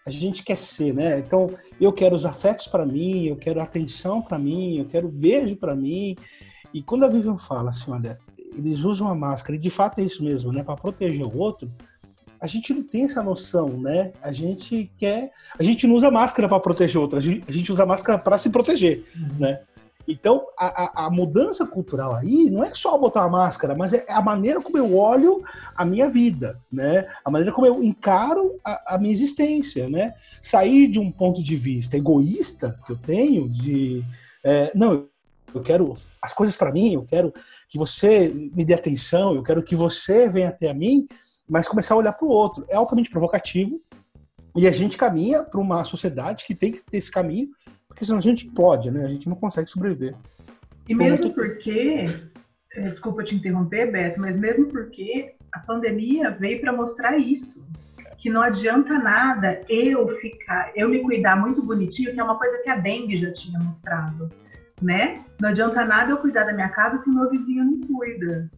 A 0.06 0.10
gente 0.10 0.42
quer 0.42 0.58
ser, 0.58 0.94
né? 0.94 1.18
Então, 1.18 1.50
eu 1.80 1.92
quero 1.92 2.14
os 2.14 2.26
afetos 2.26 2.66
para 2.66 2.84
mim, 2.84 3.26
eu 3.26 3.36
quero 3.36 3.60
atenção 3.60 4.20
para 4.20 4.38
mim, 4.38 4.78
eu 4.78 4.84
quero 4.86 5.08
beijo 5.08 5.56
para 5.56 5.74
mim. 5.74 6.16
E 6.72 6.82
quando 6.82 7.04
a 7.04 7.08
Vivian 7.08 7.38
fala 7.38 7.70
assim, 7.70 7.90
olha, 7.90 8.18
eles 8.56 8.80
usam 8.84 9.08
a 9.08 9.14
máscara, 9.14 9.56
e 9.56 9.58
de 9.58 9.70
fato 9.70 10.00
é 10.00 10.02
isso 10.02 10.22
mesmo, 10.22 10.52
né? 10.52 10.62
Para 10.62 10.76
proteger 10.76 11.22
o 11.22 11.36
outro, 11.36 11.70
a 12.40 12.46
gente 12.46 12.74
não 12.74 12.82
tem 12.82 13.04
essa 13.04 13.22
noção, 13.22 13.68
né? 13.68 14.12
A 14.22 14.32
gente 14.32 14.90
quer. 14.98 15.32
A 15.58 15.62
gente 15.62 15.86
não 15.86 15.94
usa 15.94 16.10
máscara 16.10 16.48
para 16.48 16.60
proteger 16.60 16.98
o 16.98 17.02
outro, 17.02 17.18
a 17.18 17.20
gente, 17.20 17.72
usa 17.72 17.86
máscara 17.86 18.18
para 18.18 18.36
se 18.36 18.50
proteger, 18.50 19.04
uhum. 19.16 19.38
né? 19.38 19.60
Então, 20.06 20.46
a, 20.58 21.02
a, 21.02 21.06
a, 21.06 21.10
mudança 21.10 21.66
cultural 21.66 22.14
aí 22.14 22.50
não 22.50 22.62
é 22.62 22.74
só 22.74 22.96
botar 22.98 23.20
uma 23.22 23.38
máscara, 23.38 23.74
mas 23.74 23.92
é 23.92 24.04
a 24.08 24.20
maneira 24.20 24.60
como 24.60 24.76
eu 24.76 24.96
olho 24.96 25.42
a 25.74 25.84
minha 25.84 26.08
vida, 26.08 26.60
né? 26.70 27.08
A 27.24 27.30
maneira 27.30 27.52
como 27.52 27.66
eu 27.66 27.82
encaro 27.82 28.58
a, 28.64 28.94
a 28.94 28.98
minha 28.98 29.12
existência, 29.12 29.88
né? 29.88 30.14
Sair 30.42 30.88
de 30.88 30.98
um 30.98 31.10
ponto 31.10 31.42
de 31.42 31.56
vista 31.56 31.96
egoísta 31.96 32.78
que 32.86 32.92
eu 32.92 32.96
tenho, 32.96 33.48
de 33.48 34.04
é, 34.44 34.70
não, 34.74 35.08
eu 35.54 35.62
quero 35.62 35.96
as 36.20 36.34
coisas 36.34 36.56
para 36.56 36.72
mim, 36.72 36.94
eu 36.94 37.04
quero 37.04 37.32
que 37.68 37.78
você 37.78 38.28
me 38.28 38.64
dê 38.64 38.74
atenção, 38.74 39.34
eu 39.34 39.42
quero 39.42 39.62
que 39.62 39.76
você 39.76 40.28
venha 40.28 40.48
até 40.48 40.72
mim, 40.72 41.06
mas 41.48 41.68
começar 41.68 41.94
a 41.94 41.98
olhar 41.98 42.12
para 42.12 42.26
o 42.26 42.30
outro. 42.30 42.64
É 42.68 42.76
altamente 42.76 43.10
provocativo 43.10 43.80
e 44.56 44.66
a 44.66 44.70
gente 44.70 44.96
caminha 44.96 45.42
para 45.42 45.60
uma 45.60 45.84
sociedade 45.84 46.44
que 46.44 46.54
tem 46.54 46.72
que 46.72 46.82
ter 46.82 46.98
esse 46.98 47.10
caminho, 47.10 47.48
porque 47.94 48.04
senão 48.04 48.18
a 48.18 48.22
gente 48.22 48.46
pode, 48.50 48.90
né? 48.90 49.04
A 49.04 49.08
gente 49.08 49.28
não 49.28 49.36
consegue 49.36 49.70
sobreviver. 49.70 50.16
E 50.88 50.94
mesmo 50.94 51.32
porque, 51.32 52.06
é, 52.74 52.88
desculpa 52.90 53.22
te 53.22 53.36
interromper, 53.36 53.90
Beto, 53.90 54.20
mas 54.20 54.36
mesmo 54.36 54.66
porque 54.66 55.34
a 55.52 55.60
pandemia 55.60 56.30
veio 56.30 56.60
para 56.60 56.72
mostrar 56.72 57.16
isso 57.16 57.64
que 58.18 58.28
não 58.28 58.42
adianta 58.42 58.98
nada 58.98 59.60
eu 59.68 60.08
ficar, 60.16 60.72
eu 60.74 60.88
me 60.88 61.00
cuidar 61.02 61.36
muito 61.36 61.62
bonitinho, 61.62 62.12
que 62.12 62.18
é 62.18 62.24
uma 62.24 62.38
coisa 62.38 62.58
que 62.62 62.68
a 62.68 62.76
dengue 62.76 63.16
já 63.16 63.32
tinha 63.32 63.58
mostrado, 63.60 64.28
né? 64.82 65.24
Não 65.40 65.50
adianta 65.50 65.84
nada 65.84 66.10
eu 66.10 66.16
cuidar 66.16 66.44
da 66.44 66.52
minha 66.52 66.70
casa 66.70 66.98
se 66.98 67.10
meu 67.10 67.30
vizinho 67.30 67.64
não 67.64 67.80
cuida. 67.82 68.50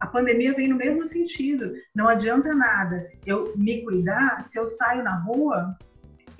A 0.00 0.06
pandemia 0.06 0.52
vem 0.52 0.68
no 0.68 0.76
mesmo 0.76 1.04
sentido. 1.06 1.74
Não 1.94 2.08
adianta 2.08 2.52
nada 2.54 3.06
eu 3.24 3.52
me 3.56 3.82
cuidar 3.82 4.42
se 4.42 4.58
eu 4.58 4.66
saio 4.66 5.04
na 5.04 5.16
rua 5.16 5.76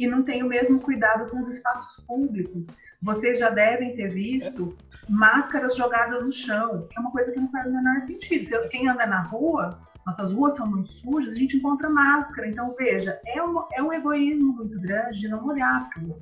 e 0.02 0.06
não 0.08 0.24
tenho 0.24 0.46
o 0.46 0.48
mesmo 0.48 0.80
cuidado 0.80 1.30
com 1.30 1.38
os 1.38 1.48
espaços 1.48 2.04
públicos. 2.04 2.66
Vocês 3.00 3.38
já 3.38 3.50
devem 3.50 3.94
ter 3.94 4.08
visto 4.08 4.76
máscaras 5.08 5.76
jogadas 5.76 6.24
no 6.24 6.32
chão, 6.32 6.88
que 6.90 6.98
é 6.98 7.00
uma 7.00 7.12
coisa 7.12 7.30
que 7.30 7.38
não 7.38 7.48
faz 7.52 7.66
o 7.66 7.72
menor 7.72 8.00
sentido. 8.00 8.44
Se 8.44 8.68
quem 8.68 8.88
anda 8.88 9.06
na 9.06 9.22
rua 9.22 9.78
nossas 10.04 10.32
ruas 10.32 10.56
são 10.56 10.66
muito 10.66 10.90
sujas, 10.90 11.32
a 11.32 11.38
gente 11.38 11.56
encontra 11.56 11.88
máscara. 11.88 12.48
Então, 12.48 12.74
veja, 12.76 13.20
é 13.24 13.40
um, 13.40 13.62
é 13.72 13.80
um 13.80 13.92
egoísmo 13.92 14.54
muito 14.54 14.80
grande 14.80 15.20
de 15.20 15.28
não 15.28 15.46
olhar 15.46 15.88
para 15.88 16.02
o. 16.02 16.20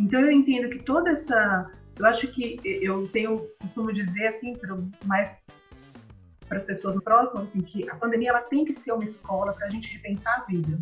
Então, 0.00 0.20
eu 0.20 0.30
entendo 0.32 0.68
que 0.68 0.80
toda 0.80 1.10
essa. 1.10 1.70
Eu 1.96 2.04
acho 2.06 2.26
que 2.28 2.60
eu 2.64 3.06
tenho, 3.08 3.46
costumo 3.60 3.92
dizer 3.92 4.26
assim, 4.26 4.54
para 4.54 4.76
mais 5.04 5.32
para 6.48 6.58
as 6.58 6.64
pessoas 6.64 7.02
próximas, 7.02 7.44
assim, 7.48 7.60
que 7.60 7.88
a 7.88 7.94
pandemia 7.94 8.30
ela 8.30 8.42
tem 8.42 8.64
que 8.64 8.74
ser 8.74 8.92
uma 8.92 9.04
escola 9.04 9.52
para 9.52 9.66
a 9.66 9.70
gente 9.70 9.92
repensar 9.92 10.40
a 10.40 10.44
vida. 10.44 10.78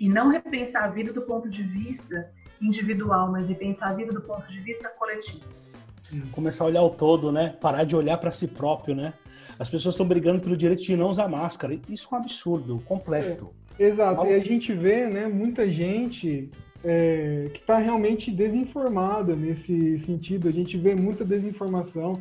E 0.00 0.08
não 0.08 0.30
repensar 0.30 0.84
a 0.84 0.88
vida 0.88 1.12
do 1.12 1.20
ponto 1.20 1.48
de 1.48 1.62
vista 1.62 2.32
individual, 2.60 3.30
mas 3.30 3.48
repensar 3.48 3.90
a 3.90 3.92
vida 3.92 4.12
do 4.12 4.22
ponto 4.22 4.50
de 4.50 4.58
vista 4.60 4.88
coletivo. 4.88 5.44
Começar 6.32 6.64
a 6.64 6.66
olhar 6.68 6.82
o 6.82 6.90
todo, 6.90 7.30
né? 7.30 7.54
Parar 7.60 7.84
de 7.84 7.94
olhar 7.94 8.16
para 8.16 8.32
si 8.32 8.48
próprio, 8.48 8.94
né? 8.94 9.12
As 9.58 9.68
pessoas 9.68 9.94
estão 9.94 10.06
brigando 10.06 10.40
pelo 10.40 10.56
direito 10.56 10.82
de 10.82 10.96
não 10.96 11.10
usar 11.10 11.28
máscara. 11.28 11.78
Isso 11.86 12.08
é 12.10 12.14
um 12.14 12.18
absurdo, 12.18 12.80
completo. 12.86 13.50
É, 13.78 13.84
exato. 13.84 14.24
E 14.26 14.32
a 14.32 14.38
gente 14.38 14.72
vê, 14.72 15.06
né, 15.06 15.28
muita 15.28 15.70
gente 15.70 16.50
é, 16.82 17.50
que 17.52 17.60
está 17.60 17.76
realmente 17.76 18.30
desinformada 18.30 19.36
nesse 19.36 19.98
sentido. 19.98 20.48
A 20.48 20.52
gente 20.52 20.78
vê 20.78 20.94
muita 20.94 21.26
desinformação 21.26 22.14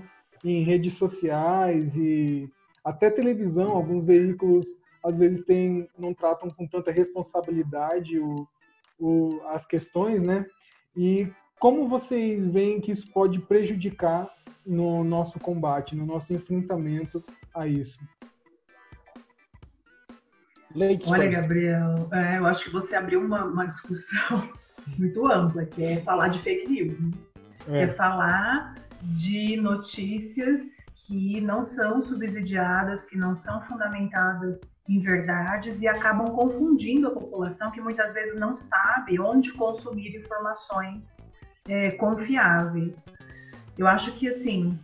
em 0.43 0.63
redes 0.63 0.95
sociais 0.95 1.95
e 1.95 2.49
até 2.83 3.09
televisão. 3.09 3.69
Alguns 3.69 4.03
veículos 4.03 4.67
às 5.03 5.17
vezes 5.17 5.45
tem, 5.45 5.89
não 5.97 6.13
tratam 6.13 6.49
com 6.49 6.67
tanta 6.67 6.91
responsabilidade 6.91 8.19
o, 8.19 8.47
o, 8.99 9.41
as 9.47 9.65
questões, 9.65 10.21
né? 10.21 10.45
E 10.95 11.31
como 11.59 11.87
vocês 11.87 12.45
veem 12.45 12.79
que 12.79 12.91
isso 12.91 13.11
pode 13.11 13.39
prejudicar 13.39 14.29
no 14.65 15.03
nosso 15.03 15.39
combate, 15.39 15.95
no 15.95 16.05
nosso 16.05 16.33
enfrentamento 16.33 17.23
a 17.53 17.67
isso. 17.67 17.99
Leite 20.75 21.09
Olha, 21.09 21.27
Gabriel, 21.27 22.07
é, 22.13 22.37
eu 22.37 22.45
acho 22.45 22.65
que 22.65 22.71
você 22.71 22.95
abriu 22.95 23.19
uma, 23.19 23.43
uma, 23.43 23.65
discussão 23.65 24.47
muito 24.97 25.25
ampla, 25.25 25.65
que 25.65 25.83
é 25.83 26.01
falar 26.01 26.27
de 26.27 26.39
fake 26.43 26.69
news. 26.69 26.99
Né? 26.99 27.11
É. 27.67 27.81
é 27.83 27.87
falar 27.93 28.75
de 29.01 29.57
notícias 29.57 30.85
que 31.09 31.41
não 31.41 31.63
são 31.63 32.03
subsidiadas, 32.03 33.03
que 33.03 33.17
não 33.17 33.35
são 33.35 33.59
fundamentadas 33.63 34.61
em 34.87 34.99
verdades 34.99 35.81
e 35.81 35.87
acabam 35.87 36.27
confundindo 36.27 37.07
a 37.07 37.11
população 37.11 37.71
que 37.71 37.81
muitas 37.81 38.13
vezes 38.13 38.39
não 38.39 38.55
sabe 38.55 39.19
onde 39.19 39.51
consumir 39.53 40.15
informações 40.15 41.17
é, 41.67 41.89
confiáveis. 41.91 43.03
Eu 43.75 43.87
acho 43.87 44.11
que 44.17 44.29
assim 44.29 44.79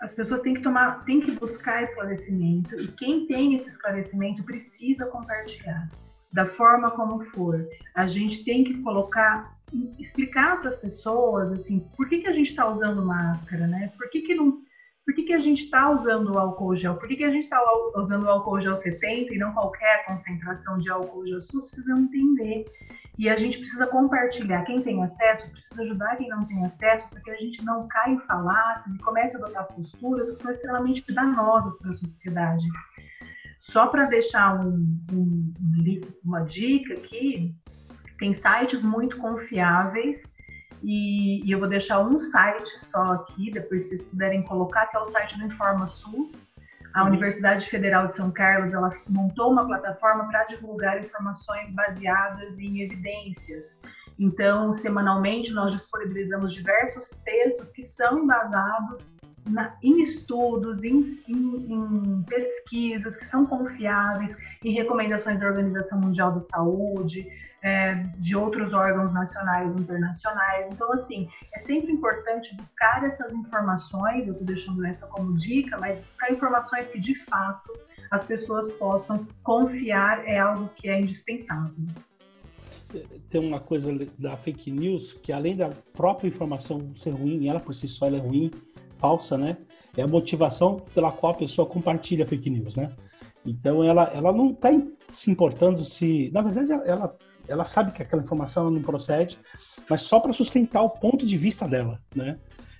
as 0.00 0.14
pessoas 0.14 0.40
têm 0.40 0.54
que 0.54 0.62
tomar, 0.62 1.04
têm 1.04 1.20
que 1.20 1.32
buscar 1.32 1.82
esclarecimento 1.82 2.74
e 2.80 2.88
quem 2.88 3.26
tem 3.26 3.54
esse 3.54 3.68
esclarecimento 3.68 4.42
precisa 4.44 5.04
compartilhar 5.04 5.90
da 6.32 6.46
forma 6.46 6.90
como 6.92 7.22
for. 7.26 7.68
A 7.94 8.06
gente 8.06 8.42
tem 8.42 8.64
que 8.64 8.80
colocar, 8.80 9.54
explicar 9.98 10.60
para 10.60 10.70
as 10.70 10.76
pessoas 10.76 11.52
assim, 11.52 11.80
por 11.94 12.08
que, 12.08 12.20
que 12.20 12.26
a 12.26 12.32
gente 12.32 12.48
está 12.48 12.66
usando 12.66 13.04
máscara, 13.04 13.66
né? 13.66 13.92
Por 13.98 14.08
que, 14.08 14.22
que 14.22 14.34
não 14.34 14.62
por 15.04 15.14
que, 15.14 15.24
que 15.24 15.32
a 15.32 15.40
gente 15.40 15.64
está 15.64 15.90
usando 15.90 16.32
o 16.32 16.38
álcool 16.38 16.76
gel? 16.76 16.94
Por 16.94 17.08
que, 17.08 17.16
que 17.16 17.24
a 17.24 17.30
gente 17.30 17.44
está 17.44 17.60
usando 17.96 18.24
o 18.24 18.30
álcool 18.30 18.60
gel 18.60 18.76
70 18.76 19.34
e 19.34 19.38
não 19.38 19.52
qualquer 19.52 20.04
concentração 20.06 20.78
de 20.78 20.90
álcool 20.90 21.26
gel? 21.26 21.38
As 21.38 21.44
pessoas 21.46 21.64
precisam 21.66 21.98
entender. 21.98 22.64
E 23.18 23.28
a 23.28 23.36
gente 23.36 23.58
precisa 23.58 23.86
compartilhar. 23.86 24.64
Quem 24.64 24.80
tem 24.80 25.02
acesso 25.02 25.50
precisa 25.50 25.82
ajudar 25.82 26.16
quem 26.16 26.28
não 26.28 26.44
tem 26.44 26.64
acesso, 26.64 27.08
porque 27.10 27.30
a 27.30 27.36
gente 27.36 27.62
não 27.64 27.86
cai 27.88 28.12
em 28.12 28.18
falácias 28.20 28.94
e 28.94 28.98
comece 28.98 29.36
a 29.36 29.40
adotar 29.40 29.66
posturas 29.66 30.32
que 30.32 30.42
são 30.42 30.52
extremamente 30.52 31.12
danosas 31.12 31.76
para 31.78 31.90
a 31.90 31.94
sociedade. 31.94 32.66
Só 33.60 33.86
para 33.88 34.06
deixar 34.06 34.58
um, 34.64 34.98
um, 35.12 35.52
uma 36.24 36.40
dica 36.40 36.94
aqui, 36.94 37.54
tem 38.18 38.34
sites 38.34 38.82
muito 38.82 39.18
confiáveis 39.18 40.32
e, 40.82 41.46
e, 41.46 41.52
eu 41.52 41.58
vou 41.58 41.68
deixar 41.68 42.00
um 42.00 42.20
site 42.20 42.70
só 42.86 43.02
aqui, 43.12 43.50
depois 43.50 43.84
vocês 43.88 44.02
puderem 44.02 44.42
colocar, 44.42 44.86
que 44.86 44.96
é 44.96 45.00
o 45.00 45.04
site 45.04 45.38
do 45.38 45.44
InformaSUS. 45.46 46.50
A 46.94 47.02
uhum. 47.02 47.08
Universidade 47.08 47.68
Federal 47.70 48.06
de 48.06 48.14
São 48.14 48.30
Carlos 48.30 48.72
ela 48.72 48.92
montou 49.08 49.50
uma 49.50 49.66
plataforma 49.66 50.28
para 50.28 50.44
divulgar 50.44 50.98
informações 50.98 51.70
baseadas 51.72 52.58
em 52.58 52.82
evidências. 52.82 53.76
Então, 54.18 54.72
semanalmente, 54.72 55.52
nós 55.52 55.72
disponibilizamos 55.72 56.52
diversos 56.52 57.10
textos 57.24 57.70
que 57.70 57.82
são 57.82 58.18
embasados 58.24 59.14
na, 59.46 59.74
em 59.82 60.00
estudos, 60.00 60.84
em, 60.84 61.18
em, 61.26 61.72
em, 61.72 62.22
pesquisas 62.24 63.16
que 63.16 63.24
são 63.24 63.46
confiáveis, 63.46 64.36
em 64.62 64.72
recomendações 64.72 65.40
da 65.40 65.46
Organização 65.46 65.98
Mundial 65.98 66.32
da 66.32 66.40
Saúde, 66.40 67.26
é, 67.62 67.94
de 68.18 68.36
outros 68.36 68.72
órgãos 68.72 69.12
nacionais 69.12 69.74
e 69.74 69.80
internacionais. 69.80 70.68
Então, 70.70 70.92
assim, 70.92 71.28
é 71.54 71.58
sempre 71.60 71.92
importante 71.92 72.54
buscar 72.56 73.04
essas 73.04 73.32
informações, 73.32 74.26
eu 74.26 74.32
estou 74.32 74.46
deixando 74.46 74.84
essa 74.84 75.06
como 75.06 75.36
dica, 75.36 75.78
mas 75.78 75.98
buscar 75.98 76.32
informações 76.32 76.88
que 76.88 76.98
de 76.98 77.14
fato 77.14 77.72
as 78.10 78.24
pessoas 78.24 78.70
possam 78.72 79.26
confiar 79.42 80.26
é 80.26 80.38
algo 80.38 80.68
que 80.74 80.88
é 80.88 81.00
indispensável. 81.00 81.74
Tem 83.30 83.40
uma 83.40 83.58
coisa 83.58 83.90
da 84.18 84.36
fake 84.36 84.70
news 84.70 85.14
que 85.14 85.32
além 85.32 85.56
da 85.56 85.70
própria 85.94 86.28
informação 86.28 86.94
ser 86.94 87.10
ruim, 87.10 87.48
ela 87.48 87.58
por 87.58 87.74
si 87.74 87.88
só 87.88 88.06
é 88.06 88.18
ruim, 88.18 88.50
falsa, 88.98 89.38
né? 89.38 89.56
É 89.96 90.02
a 90.02 90.06
motivação 90.06 90.80
pela 90.94 91.10
qual 91.10 91.32
a 91.32 91.36
pessoa 91.36 91.66
compartilha 91.66 92.26
fake 92.26 92.50
news, 92.50 92.76
né? 92.76 92.94
Então 93.46 93.82
ela, 93.82 94.04
ela 94.14 94.30
não 94.30 94.50
está 94.50 94.68
se 95.10 95.30
importando 95.30 95.82
se, 95.84 96.30
na 96.32 96.42
verdade, 96.42 96.72
ela, 96.86 97.16
ela 97.48 97.64
sabe 97.64 97.92
que 97.92 98.02
aquela 98.02 98.22
informação 98.22 98.70
não 98.70 98.82
procede, 98.82 99.38
mas 99.88 100.02
só 100.02 100.20
para 100.20 100.32
sustentar 100.32 100.82
o 100.82 100.90
ponto 100.90 101.26
de 101.26 101.36
vista 101.36 101.66
dela, 101.68 102.00
né? 102.14 102.38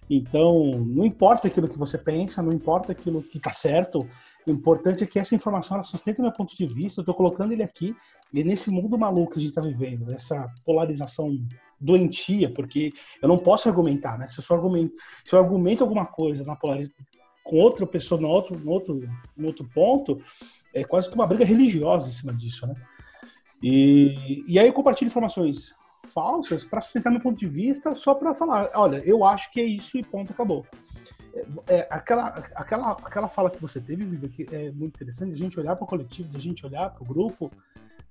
Então 0.09 0.71
não 0.87 1.05
importa 1.05 1.49
aquilo 1.49 1.69
que 1.69 1.79
você 1.79 1.97
pensa, 1.97 2.43
não 2.43 2.53
importa 2.53 2.93
aquilo 2.93 3.23
que 3.23 3.39
está 3.39 3.53
certo, 3.53 4.07
o 4.47 4.51
importante 4.51 5.05
é 5.05 5.07
que 5.07 5.19
essa 5.19 5.35
informação 5.35 5.77
ela 5.77 5.85
sustenta 5.85 6.21
meu 6.21 6.33
ponto 6.33 6.57
de 6.57 6.67
vista. 6.67 7.01
Eu 7.01 7.03
estou 7.03 7.15
colocando 7.15 7.53
ele 7.53 7.63
aqui 7.63 7.95
e 8.33 8.43
nesse 8.43 8.71
mundo 8.71 8.99
maluco 8.99 9.33
que 9.33 9.39
a 9.39 9.41
gente 9.41 9.51
está 9.51 9.61
vivendo, 9.61 10.13
essa 10.13 10.53
polarização 10.65 11.37
doentia, 11.81 12.53
porque 12.53 12.91
eu 13.21 13.29
não 13.29 13.39
posso 13.39 13.69
argumentar, 13.69 14.19
né? 14.19 14.29
Se 14.29 14.41
eu, 14.41 14.57
argumento, 14.57 14.95
se 15.25 15.35
eu 15.35 15.39
argumento 15.39 15.85
alguma 15.85 16.07
coisa 16.07 16.45
na 16.45 16.57
polarização 16.57 17.05
com 17.45 17.57
outra 17.57 17.87
pessoa 17.87 18.21
no 18.21 18.29
outro, 18.29 18.59
no 18.59 18.71
outro, 18.71 19.01
no 19.37 19.47
outro 19.49 19.69
ponto, 19.75 20.23
é 20.73 20.85
quase 20.85 21.09
que 21.09 21.15
uma 21.15 21.27
briga 21.27 21.45
religiosa 21.45 22.09
em 22.09 22.13
cima 22.13 22.33
disso, 22.33 22.67
né? 22.67 22.75
E, 23.63 24.45
e 24.47 24.59
aí 24.59 24.67
eu 24.67 24.73
compartilho 24.73 25.09
informações 25.09 25.75
falsas 26.09 26.65
para 26.65 26.81
sustentar 26.81 27.11
meu 27.11 27.21
ponto 27.21 27.39
de 27.39 27.47
vista, 27.47 27.95
só 27.95 28.15
para 28.15 28.35
falar, 28.35 28.71
olha, 28.75 29.03
eu 29.07 29.25
acho 29.25 29.51
que 29.51 29.61
é 29.61 29.65
isso 29.65 29.97
e 29.97 30.03
ponto, 30.03 30.33
acabou. 30.33 30.67
É, 31.35 31.77
é, 31.77 31.89
aquela, 31.91 32.29
aquela, 32.55 32.93
aquela 32.93 33.29
fala 33.29 33.51
que 33.51 33.61
você 33.61 33.81
teve, 33.81 34.05
Viva, 34.05 34.29
que 34.29 34.47
é 34.53 34.71
muito 34.71 34.97
interessante, 34.97 35.33
a 35.33 35.37
gente 35.37 35.59
olhar 35.59 35.77
para 35.77 35.85
o 35.85 35.89
coletivo, 35.89 36.29
a 36.35 36.41
gente 36.41 36.67
olhar 36.67 36.91
para 36.91 37.03
o 37.03 37.07
grupo, 37.07 37.51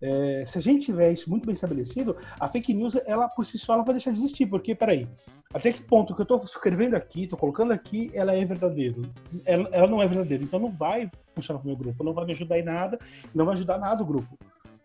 é, 0.02 0.44
se 0.48 0.58
a 0.58 0.62
gente 0.62 0.86
tiver 0.86 1.12
isso 1.12 1.30
muito 1.30 1.46
bem 1.46 1.54
estabelecido, 1.54 2.18
a 2.40 2.48
fake 2.48 2.74
news, 2.74 2.96
ela 3.06 3.30
por 3.30 3.46
si 3.46 3.60
só, 3.60 3.74
ela 3.74 3.84
vai 3.84 3.94
deixar 3.94 4.12
de 4.12 4.18
existir. 4.18 4.48
Porque, 4.48 4.74
peraí, 4.74 5.08
até 5.54 5.72
que 5.72 5.84
ponto 5.84 6.16
que 6.16 6.22
eu 6.22 6.24
estou 6.24 6.44
escrevendo 6.44 6.96
aqui, 6.96 7.26
estou 7.26 7.38
colocando 7.38 7.72
aqui, 7.72 8.10
ela 8.14 8.34
é 8.34 8.44
verdadeira? 8.44 8.98
Ela, 9.46 9.70
ela 9.72 9.88
não 9.88 10.02
é 10.02 10.08
verdadeira. 10.08 10.44
Então 10.44 10.60
não 10.60 10.72
vai 10.72 11.12
funcionar 11.34 11.60
para 11.60 11.66
o 11.66 11.70
meu 11.70 11.78
grupo, 11.78 12.04
não 12.04 12.14
vai 12.14 12.26
me 12.26 12.32
ajudar 12.32 12.58
em 12.58 12.64
nada, 12.64 13.00
não 13.34 13.46
vai 13.46 13.54
ajudar 13.54 13.78
nada 13.78 14.02
o 14.02 14.06
grupo. 14.06 14.36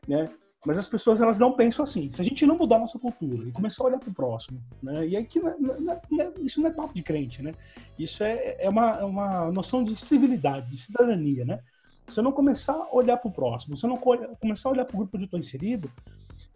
Né? 0.07 0.29
Mas 0.67 0.79
as 0.79 0.89
pessoas 0.89 1.21
elas 1.23 1.39
não 1.39 1.53
pensam 1.53 1.85
assim. 1.85 2.11
Se 2.13 2.21
a 2.21 2.25
gente 2.25 2.45
não 2.45 2.59
mudar 2.59 2.77
a 2.77 2.81
nossa 2.81 2.99
cultura 2.99 3.49
e 3.49 3.53
começar 3.53 3.85
a 3.85 3.87
olhar 3.87 3.99
para 3.99 4.11
o 4.11 4.13
próximo, 4.13 4.61
né? 4.83 5.07
E 5.07 5.17
aí 5.17 5.25
que 5.25 5.39
não 5.39 5.49
é, 5.49 5.57
não 5.59 6.25
é, 6.25 6.33
isso 6.41 6.61
não 6.61 6.69
é 6.69 6.73
papo 6.73 6.93
de 6.93 7.05
crente, 7.05 7.41
né? 7.41 7.55
Isso 7.97 8.25
é, 8.25 8.57
é 8.59 8.69
uma, 8.69 8.99
é 8.99 9.05
uma 9.05 9.53
noção 9.53 9.85
de 9.85 9.97
civilidade, 9.97 10.69
de 10.69 10.77
cidadania, 10.77 11.45
né? 11.45 11.61
Se 12.09 12.19
eu 12.19 12.25
não 12.25 12.33
começar 12.33 12.73
a 12.73 12.95
olhar 12.95 13.17
para 13.17 13.29
o 13.29 13.33
próximo, 13.33 13.77
se 13.77 13.87
eu 13.87 13.91
não 13.91 13.97
começar 13.97 14.69
a 14.69 14.73
olhar 14.73 14.85
para 14.85 14.95
o 14.95 14.99
grupo 14.99 15.17
onde 15.17 15.25
eu 15.25 15.27
estou 15.27 15.39
inserido 15.39 15.89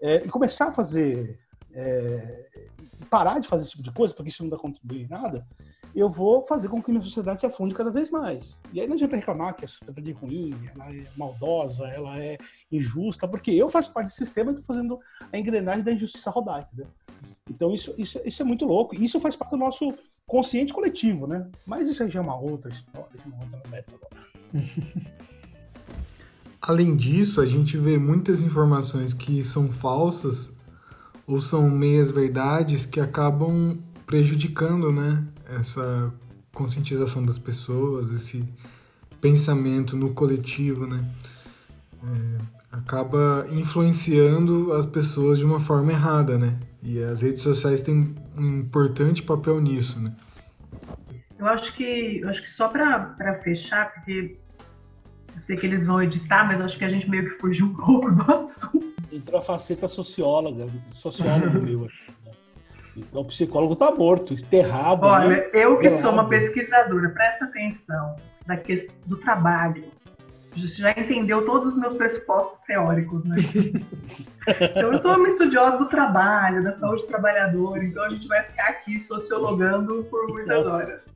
é, 0.01 0.17
e 0.17 0.29
começar 0.29 0.69
a 0.69 0.73
fazer 0.73 1.39
é, 1.73 2.49
parar 3.11 3.41
de 3.41 3.49
fazer 3.49 3.65
esse 3.65 3.73
tipo 3.73 3.83
de 3.83 3.93
coisa, 3.93 4.15
porque 4.15 4.31
isso 4.31 4.43
não 4.43 4.51
dá 4.51 4.57
contribuir 4.57 5.03
em 5.03 5.09
nada, 5.09 5.45
eu 5.95 6.09
vou 6.09 6.47
fazer 6.47 6.69
com 6.69 6.81
que 6.81 6.91
minha 6.91 7.03
sociedade 7.03 7.41
se 7.41 7.47
afunde 7.47 7.75
cada 7.75 7.91
vez 7.91 8.11
mais. 8.11 8.57
E 8.73 8.81
aí 8.81 8.87
não 8.87 8.95
adianta 8.95 9.17
reclamar 9.17 9.57
que 9.57 9.65
a 9.65 9.69
sociedade 9.69 10.11
é 10.11 10.15
ruim, 10.15 10.55
ela 10.75 10.95
é 10.95 11.07
maldosa, 11.17 11.89
ela 11.89 12.19
é 12.19 12.39
injusta, 12.71 13.27
porque 13.27 13.51
eu 13.51 13.69
faço 13.69 13.93
parte 13.93 14.07
do 14.07 14.13
sistema 14.13 14.53
e 14.53 14.55
estou 14.55 14.75
fazendo 14.75 15.01
a 15.33 15.37
engrenagem 15.37 15.85
da 15.85 15.93
injustiça 15.93 16.31
rodar, 16.31 16.63
entendeu? 16.63 16.87
Então 17.51 17.75
isso, 17.75 17.93
isso, 17.99 18.21
isso 18.25 18.43
é 18.43 18.45
muito 18.45 18.65
louco. 18.65 18.95
Isso 18.95 19.19
faz 19.19 19.35
parte 19.35 19.51
do 19.51 19.57
nosso 19.57 19.93
consciente 20.25 20.73
coletivo, 20.73 21.27
né? 21.27 21.51
Mas 21.67 21.89
isso 21.89 22.03
aí 22.03 22.09
já 22.09 22.21
é 22.21 22.23
uma 22.23 22.39
outra 22.39 22.71
história, 22.71 23.11
uma 23.27 23.43
outra 23.43 23.61
meta 23.69 23.93
Além 26.63 26.95
disso, 26.95 27.41
a 27.41 27.47
gente 27.47 27.77
vê 27.77 27.99
muitas 27.99 28.43
informações 28.43 29.15
que 29.15 29.43
são 29.43 29.73
falsas 29.73 30.53
ou 31.31 31.41
são 31.41 31.71
meias 31.71 32.11
verdades 32.11 32.85
que 32.85 32.99
acabam 32.99 33.79
prejudicando, 34.05 34.91
né, 34.91 35.25
essa 35.49 36.13
conscientização 36.53 37.25
das 37.25 37.39
pessoas, 37.39 38.11
esse 38.11 38.45
pensamento 39.21 39.97
no 39.97 40.13
coletivo, 40.13 40.89
né, 40.89 41.09
é, 42.03 42.39
acaba 42.73 43.47
influenciando 43.53 44.73
as 44.73 44.85
pessoas 44.85 45.39
de 45.39 45.45
uma 45.45 45.61
forma 45.61 45.93
errada, 45.93 46.37
né, 46.37 46.59
e 46.83 47.01
as 47.01 47.23
redes 47.23 47.43
sociais 47.43 47.81
têm 47.81 48.13
um 48.37 48.59
importante 48.59 49.23
papel 49.23 49.61
nisso, 49.61 50.01
né. 50.01 50.13
Eu 51.39 51.47
acho 51.47 51.73
que, 51.77 52.19
eu 52.23 52.29
acho 52.29 52.43
que 52.43 52.51
só 52.51 52.67
para 52.67 53.41
fechar, 53.45 53.95
porque 53.95 54.37
eu 55.37 55.43
sei 55.43 55.57
que 55.57 55.65
eles 55.65 55.87
vão 55.87 56.03
editar, 56.03 56.45
mas 56.45 56.61
acho 56.61 56.77
que 56.77 56.85
a 56.85 56.91
gente 56.91 57.09
meio 57.09 57.31
que 57.31 57.39
fugiu 57.39 57.67
um 57.67 57.75
pouco 57.75 58.11
do 58.11 58.23
assunto 58.35 59.00
entrou 59.13 59.41
a 59.41 59.43
faceta 59.43 59.89
socióloga, 59.89 60.67
sociólogo 60.93 61.61
meu. 61.61 61.81
Né? 61.81 62.33
Então 62.97 63.23
o 63.23 63.25
psicólogo 63.25 63.75
está 63.75 63.91
morto, 63.91 64.35
enterrado. 64.35 65.05
Olha, 65.05 65.29
né? 65.29 65.51
eu 65.55 65.79
que 65.79 65.91
sou 65.91 66.13
uma 66.13 66.29
pesquisadora, 66.29 67.09
presta 67.11 67.45
atenção 67.45 68.17
da 68.47 68.57
questão 68.57 68.95
do 69.07 69.17
trabalho. 69.17 69.85
Você 70.57 70.83
já 70.83 70.91
entendeu 70.91 71.45
todos 71.45 71.69
os 71.75 71.79
meus 71.79 71.95
pressupostos 71.95 72.59
teóricos, 72.61 73.25
né? 73.25 73.37
então 74.77 74.93
eu 74.93 74.99
sou 74.99 75.15
uma 75.15 75.29
estudiosa 75.29 75.79
do 75.79 75.89
trabalho, 75.89 76.65
da 76.65 76.77
saúde 76.77 77.07
trabalhadora, 77.07 77.85
então 77.85 78.03
a 78.03 78.11
gente 78.11 78.27
vai 78.27 78.43
ficar 78.43 78.69
aqui 78.69 78.99
sociologando 78.99 80.05
por 80.11 80.27
muitas 80.29 80.59
Nossa. 80.59 80.73
horas. 80.73 81.10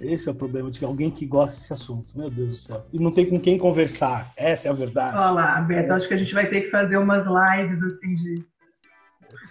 Esse 0.00 0.28
é 0.28 0.32
o 0.32 0.34
problema 0.34 0.70
de 0.70 0.84
alguém 0.84 1.10
que 1.10 1.24
gosta 1.24 1.58
desse 1.58 1.72
assunto. 1.72 2.16
Meu 2.16 2.28
Deus 2.28 2.50
do 2.50 2.56
céu. 2.56 2.86
E 2.92 2.98
não 2.98 3.10
tem 3.10 3.28
com 3.28 3.40
quem 3.40 3.56
conversar. 3.56 4.32
Essa 4.36 4.68
é 4.68 4.70
a 4.70 4.74
verdade. 4.74 5.16
Olha 5.16 5.30
lá, 5.30 5.60
Beto, 5.60 5.92
acho 5.92 6.06
que 6.06 6.14
a 6.14 6.18
gente 6.18 6.34
vai 6.34 6.46
ter 6.46 6.62
que 6.62 6.70
fazer 6.70 6.98
umas 6.98 7.24
lives 7.24 7.82
assim 7.82 8.14
de, 8.14 8.44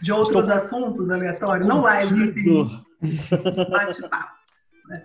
de 0.01 0.11
outros 0.11 0.47
Estou... 0.47 0.53
assuntos 0.53 1.09
aleatórios. 1.09 1.67
Não 1.67 1.83
lives 1.87 2.29
assim. 2.29 2.85
Bate-papos. 3.69 4.45
Né? 4.87 5.03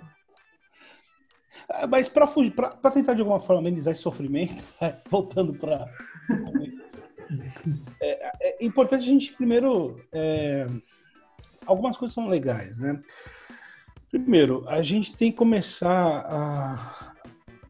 Mas 1.88 2.08
para 2.08 2.90
tentar 2.92 3.14
de 3.14 3.22
alguma 3.22 3.40
forma 3.40 3.62
amenizar 3.62 3.92
esse 3.92 4.02
sofrimento, 4.02 4.64
voltando 5.08 5.54
para. 5.54 5.86
É, 8.02 8.58
é, 8.60 8.64
importante 8.64 9.04
a 9.04 9.06
gente 9.06 9.32
primeiro. 9.34 10.04
É, 10.12 10.66
algumas 11.64 11.96
coisas 11.96 12.12
são 12.12 12.26
legais, 12.26 12.76
né? 12.80 13.00
Primeiro, 14.10 14.64
a 14.66 14.82
gente 14.82 15.14
tem 15.14 15.30
que 15.30 15.38
começar 15.38 16.26
a, 16.28 17.12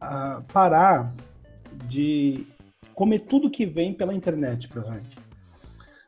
a 0.00 0.42
parar 0.52 1.12
de 1.86 2.46
comer 2.94 3.20
tudo 3.20 3.50
que 3.50 3.66
vem 3.66 3.92
pela 3.92 4.14
internet 4.14 4.68
pra 4.68 4.82
gente. 4.94 5.18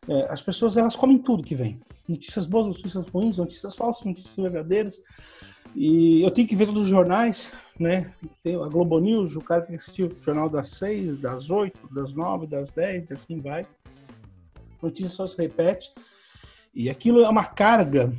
É, 0.09 0.33
as 0.33 0.40
pessoas 0.40 0.77
elas 0.77 0.97
comem 0.97 1.18
tudo 1.18 1.42
que 1.42 1.55
vem. 1.55 1.81
Notícias 2.09 2.47
boas, 2.47 2.66
notícias 2.66 3.07
ruins, 3.09 3.37
notícias 3.37 3.77
falsas, 3.77 4.05
notícias 4.05 4.35
verdadeiras. 4.37 5.03
E 5.75 6.23
eu 6.23 6.31
tenho 6.31 6.49
que 6.49 6.57
ver 6.57 6.66
todos 6.66 6.83
os 6.85 6.88
jornais, 6.88 7.51
né? 7.79 8.12
Tem 8.42 8.57
a 8.57 8.66
Globo 8.68 8.99
News, 8.99 9.37
o 9.37 9.40
cara 9.40 9.62
tem 9.62 9.77
que 9.77 9.83
assistir 9.83 10.05
o 10.05 10.16
jornal 10.21 10.49
das 10.49 10.71
seis, 10.71 11.18
das 11.18 11.51
oito, 11.51 11.79
das 11.92 12.12
nove, 12.12 12.47
das 12.47 12.73
dez, 12.73 13.11
e 13.11 13.14
assim 13.14 13.40
vai. 13.40 13.64
Notícia 14.83 15.11
só 15.11 15.27
se 15.27 15.37
repete. 15.37 15.92
E 16.75 16.88
aquilo 16.88 17.21
é 17.21 17.29
uma 17.29 17.45
carga 17.45 18.12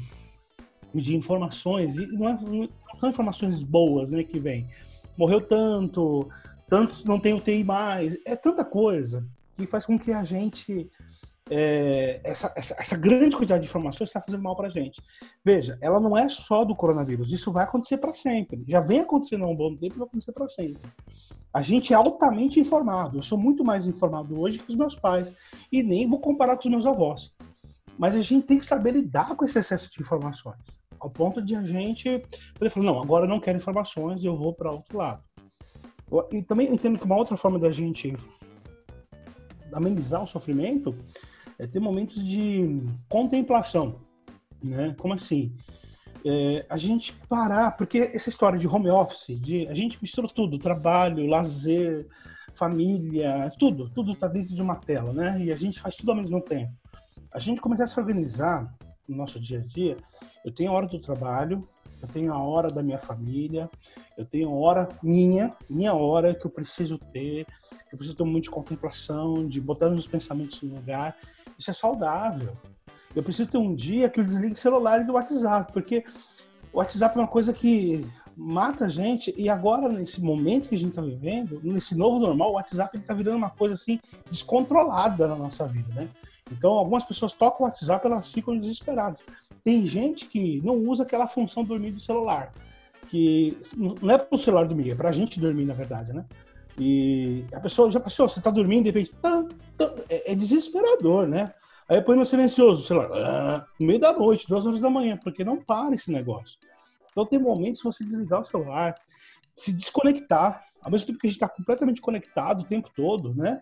de 1.02 1.16
informações, 1.16 1.98
e 1.98 2.08
não, 2.08 2.30
é, 2.30 2.40
não 2.42 3.00
são 3.00 3.10
informações 3.10 3.62
boas 3.64 4.12
né, 4.12 4.24
que 4.24 4.40
vem. 4.40 4.68
Morreu 5.18 5.42
tanto, 5.42 6.30
tantos 6.68 7.04
não 7.06 7.20
tem 7.20 7.34
UTI 7.34 7.64
mais, 7.64 8.18
é 8.26 8.36
tanta 8.36 8.64
coisa 8.64 9.26
que 9.54 9.68
faz 9.68 9.86
com 9.86 9.98
que 9.98 10.12
a 10.12 10.24
gente. 10.24 10.90
É, 11.50 12.22
essa, 12.24 12.54
essa, 12.56 12.74
essa, 12.80 12.98
grande 12.98 13.36
quantidade 13.36 13.64
de 13.64 13.70
informações 13.70 14.08
está 14.08 14.22
fazendo 14.22 14.42
mal 14.42 14.56
para 14.56 14.68
a 14.68 14.72
gente. 14.72 15.02
Veja, 15.44 15.78
ela 15.82 16.00
não 16.00 16.18
é 16.18 16.30
só 16.30 16.64
do 16.64 16.74
coronavírus, 16.74 17.34
isso 17.34 17.52
vai 17.52 17.66
acontecer 17.66 17.98
para 17.98 18.14
sempre. 18.14 18.64
Já 18.66 18.80
vem 18.80 19.02
acontecendo 19.02 19.44
há 19.44 19.48
um 19.48 19.56
bom 19.56 19.76
tempo 19.76 19.96
e 19.96 20.00
vai 20.00 20.08
acontecer 20.08 20.32
para 20.32 20.48
sempre. 20.48 20.82
A 21.54 21.62
gente 21.62 21.92
é 21.94 21.96
altamente 21.96 22.60
informado. 22.60 23.20
Eu 23.20 23.24
sou 23.24 23.38
muito 23.38 23.64
mais 23.64 23.86
informado 23.86 24.40
hoje 24.40 24.58
que 24.58 24.70
os 24.70 24.76
meus 24.76 24.96
pais. 24.96 25.36
E 25.72 25.84
nem 25.84 26.08
vou 26.08 26.20
comparar 26.20 26.56
com 26.56 26.64
os 26.64 26.72
meus 26.72 26.88
avós. 26.88 27.34
Mas 27.98 28.16
a 28.16 28.22
gente 28.22 28.48
tem 28.48 28.58
que 28.58 28.66
saber 28.66 28.92
lidar 28.92 29.36
com 29.36 29.46
esse 29.46 29.60
excesso 29.60 29.92
de 29.92 30.02
informações 30.02 30.58
ao 31.04 31.10
ponto 31.10 31.42
de 31.42 31.54
a 31.54 31.62
gente 31.62 32.24
poder 32.54 32.70
falar, 32.70 32.86
não, 32.86 33.02
agora 33.02 33.26
eu 33.26 33.30
não 33.30 33.40
quero 33.40 33.58
informações, 33.58 34.24
eu 34.24 34.38
vou 34.38 34.54
para 34.54 34.72
outro 34.72 34.98
lado. 34.98 35.22
E 36.32 36.42
também 36.42 36.74
entendo 36.74 36.98
que 36.98 37.06
uma 37.06 37.18
outra 37.18 37.36
forma 37.36 37.60
da 37.60 37.72
gente 37.72 38.16
amenizar 39.74 40.24
o 40.24 40.28
sofrimento 40.28 40.96
é 41.60 41.68
ter 41.68 41.82
momentos 41.82 42.24
de 42.26 42.82
contemplação, 43.10 44.00
né? 44.64 44.96
Como 44.98 45.14
assim? 45.14 45.54
É, 46.26 46.66
a 46.70 46.78
gente 46.78 47.12
parar, 47.28 47.76
porque 47.76 48.12
essa 48.14 48.30
história 48.30 48.58
de 48.58 48.68
home 48.68 48.90
office, 48.90 49.38
de 49.42 49.68
a 49.68 49.74
gente 49.74 50.02
mistura 50.02 50.28
tudo, 50.30 50.58
trabalho, 50.58 51.28
lazer, 51.28 52.08
família, 52.54 53.52
tudo, 53.60 53.90
tudo 53.90 54.14
está 54.14 54.28
dentro 54.28 54.56
de 54.56 54.62
uma 54.62 54.78
tela, 54.78 55.12
né? 55.12 55.44
E 55.44 55.52
a 55.52 55.58
gente 55.58 55.82
faz 55.82 55.98
tudo 55.98 56.12
ao 56.12 56.18
mesmo 56.18 56.40
tempo. 56.40 56.72
A 57.30 57.40
gente 57.40 57.60
começar 57.60 57.84
a 57.84 57.88
se 57.88 58.00
organizar 58.00 58.74
no 59.06 59.18
nosso 59.18 59.38
dia 59.38 59.60
a 59.60 59.62
dia, 59.62 59.98
eu 60.44 60.52
tenho 60.52 60.72
a 60.72 60.74
hora 60.74 60.88
do 60.88 61.00
trabalho, 61.00 61.68
eu 62.02 62.08
tenho 62.08 62.34
a 62.34 62.44
hora 62.44 62.70
da 62.70 62.84
minha 62.84 63.00
família, 63.00 63.70
eu 64.18 64.26
tenho 64.26 64.50
a 64.50 64.54
hora 64.54 64.90
minha, 65.02 65.54
minha 65.70 65.94
hora 65.94 66.36
que 66.36 66.46
eu 66.46 66.52
preciso 66.52 66.98
ter, 66.98 67.48
eu 67.92 67.98
preciso 67.98 68.18
ter 68.18 68.24
momento 68.24 68.44
de 68.44 68.52
contemplação, 68.52 69.48
de 69.48 69.62
botar 69.62 69.90
meus 69.90 70.08
pensamentos 70.08 70.62
no 70.62 70.76
lugar. 70.76 71.16
Isso 71.58 71.72
é 71.72 71.74
saudável. 71.74 72.58
Eu 73.16 73.24
preciso 73.24 73.50
ter 73.50 73.58
um 73.58 73.74
dia 73.74 74.10
que 74.10 74.20
eu 74.20 74.24
desligue 74.24 74.54
o 74.54 74.58
celular 74.58 75.02
e 75.02 75.06
do 75.06 75.14
WhatsApp, 75.14 75.72
porque 75.72 76.04
o 76.74 76.80
WhatsApp 76.80 77.18
é 77.18 77.22
uma 77.22 77.28
coisa 77.28 77.54
que 77.54 78.06
mata 78.36 78.86
a 78.86 78.90
gente 78.90 79.34
e 79.38 79.48
agora 79.48 79.88
nesse 79.88 80.22
momento 80.22 80.68
que 80.68 80.76
a 80.76 80.78
gente 80.78 80.90
está 80.90 81.02
vivendo, 81.02 81.62
nesse 81.64 81.96
novo 81.96 82.20
normal, 82.20 82.50
o 82.50 82.54
WhatsApp 82.54 82.98
está 82.98 83.14
virando 83.14 83.38
uma 83.38 83.50
coisa 83.50 83.76
assim 83.76 84.00
descontrolada 84.30 85.28
na 85.28 85.36
nossa 85.36 85.66
vida, 85.68 85.94
né? 85.94 86.10
Então, 86.58 86.72
algumas 86.72 87.04
pessoas 87.04 87.34
tocam 87.34 87.66
o 87.66 87.70
WhatsApp, 87.70 88.06
elas 88.06 88.32
ficam 88.32 88.58
desesperadas. 88.58 89.24
Tem 89.64 89.86
gente 89.88 90.26
que 90.28 90.62
não 90.64 90.76
usa 90.76 91.04
aquela 91.04 91.28
função 91.28 91.64
dormir 91.64 91.92
do 91.92 92.00
celular, 92.00 92.54
que 93.10 93.58
não 93.76 94.12
é 94.12 94.18
para 94.18 94.36
o 94.36 94.38
celular 94.38 94.66
dormir, 94.66 94.92
é 94.92 94.96
para 94.96 95.10
a 95.10 95.12
gente 95.14 95.40
dormir, 95.40 95.66
na 95.66 95.74
verdade, 95.74 96.14
né? 96.14 96.26
E 96.78 97.46
a 97.54 97.60
pessoa 97.60 97.92
já 97.92 98.00
passou, 98.00 98.28
você 98.28 98.40
está 98.40 98.50
dormindo, 98.50 98.84
de 98.84 98.90
repente, 98.90 99.14
tá, 99.22 99.44
tá, 99.78 99.94
é, 100.10 100.32
é, 100.32 100.36
desesperador, 100.36 101.28
né? 101.28 101.54
Aí 101.88 102.02
põe 102.02 102.18
no 102.18 102.26
silencioso 102.26 102.82
o 102.82 102.86
celular, 102.86 103.10
ah, 103.14 103.68
no 103.80 103.86
meio 103.86 104.00
da 104.00 104.14
noite, 104.14 104.48
duas 104.48 104.66
horas 104.66 104.82
da 104.82 104.90
manhã, 104.90 105.18
porque 105.22 105.44
não 105.44 105.58
para 105.58 105.94
esse 105.94 106.12
negócio. 106.12 106.58
Então 107.12 107.26
tem 107.26 107.38
momentos 107.38 107.82
que 107.82 107.88
você 107.88 108.04
desligar 108.04 108.42
o 108.42 108.46
celular, 108.46 108.96
se 109.56 109.72
desconectar, 109.72 110.66
ao 110.82 110.92
mesmo 110.92 111.08
tempo 111.08 111.20
que 111.20 111.28
a 111.28 111.30
gente 111.30 111.38
está 111.38 111.48
completamente 111.48 112.02
conectado 112.02 112.62
o 112.62 112.66
tempo 112.66 112.90
todo, 112.96 113.34
né? 113.36 113.62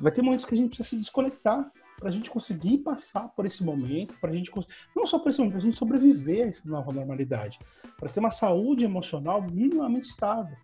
Vai 0.00 0.12
ter 0.12 0.22
momentos 0.22 0.44
que 0.44 0.54
a 0.54 0.56
gente 0.56 0.68
precisa 0.68 0.88
se 0.88 0.96
desconectar 0.96 1.70
para 1.98 2.08
a 2.08 2.12
gente 2.12 2.30
conseguir 2.30 2.78
passar 2.78 3.28
por 3.28 3.44
esse 3.44 3.62
momento, 3.62 4.14
para 4.20 4.30
a 4.30 4.32
gente 4.32 4.50
não 4.94 5.06
só 5.06 5.18
por 5.18 5.30
esse 5.30 5.38
momento, 5.38 5.54
para 5.54 5.60
a 5.60 5.64
gente 5.64 5.76
sobreviver 5.76 6.46
a 6.46 6.48
essa 6.48 6.68
nova 6.68 6.92
normalidade, 6.92 7.58
para 7.98 8.08
ter 8.08 8.20
uma 8.20 8.30
saúde 8.30 8.84
emocional 8.84 9.42
minimamente 9.42 10.08
estável, 10.08 10.56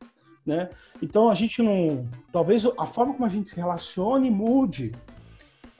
né? 0.47 0.71
Então 1.03 1.29
a 1.29 1.35
gente 1.35 1.61
não, 1.61 2.09
talvez 2.31 2.65
a 2.79 2.87
forma 2.87 3.13
como 3.13 3.27
a 3.27 3.29
gente 3.29 3.51
se 3.51 3.57
relacione 3.57 4.31
mude. 4.31 4.93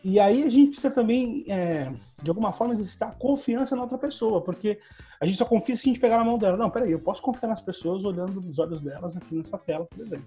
E 0.03 0.21
aí 0.21 0.43
a 0.43 0.51
gente 0.51 0.73
precisa 0.73 0.91
também, 0.91 1.45
é, 1.49 1.91
de 2.23 2.29
alguma 2.29 2.53
forma, 2.53 2.75
exercitar 2.75 3.17
confiança 3.17 3.75
na 3.75 3.83
outra 3.83 3.97
pessoa, 3.97 4.43
porque 4.43 4.79
a 5.19 5.25
gente 5.25 5.39
só 5.39 5.47
confia 5.47 5.75
se 5.77 5.89
a 5.89 5.91
gente 5.91 6.01
pegar 6.01 6.19
na 6.19 6.25
mão 6.25 6.37
dela. 6.37 6.59
Não, 6.59 6.69
peraí, 6.69 6.93
eu 6.93 7.01
posso 7.01 7.23
confiar 7.23 7.49
nas 7.49 7.63
pessoas 7.63 8.05
olhando 8.05 8.39
nos 8.39 8.59
olhos 8.59 8.83
delas 8.83 9.17
aqui 9.17 9.35
nessa 9.35 9.57
tela, 9.57 9.87
por 9.87 10.01
exemplo. 10.01 10.27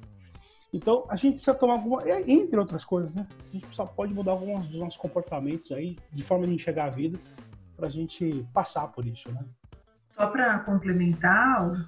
Então, 0.74 1.06
a 1.10 1.16
gente 1.16 1.36
precisa 1.36 1.56
tomar 1.56 1.74
alguma, 1.74 2.04
é, 2.04 2.30
entre 2.30 2.60
outras 2.60 2.84
coisas, 2.84 3.14
né? 3.14 3.26
A 3.50 3.54
gente 3.54 3.76
só 3.76 3.86
pode 3.86 4.14
mudar 4.14 4.32
alguns 4.32 4.68
dos 4.68 4.80
nossos 4.80 4.98
comportamentos 4.98 5.72
aí, 5.72 5.98
de 6.12 6.24
forma 6.24 6.46
de 6.46 6.54
enxergar 6.54 6.86
a 6.86 6.90
vida, 6.90 7.18
para 7.76 7.88
a 7.88 7.90
gente 7.90 8.46
passar 8.54 8.88
por 8.88 9.06
isso, 9.06 9.32
né? 9.32 9.44
Só 10.16 10.28
para 10.28 10.60
complementar, 10.60 11.88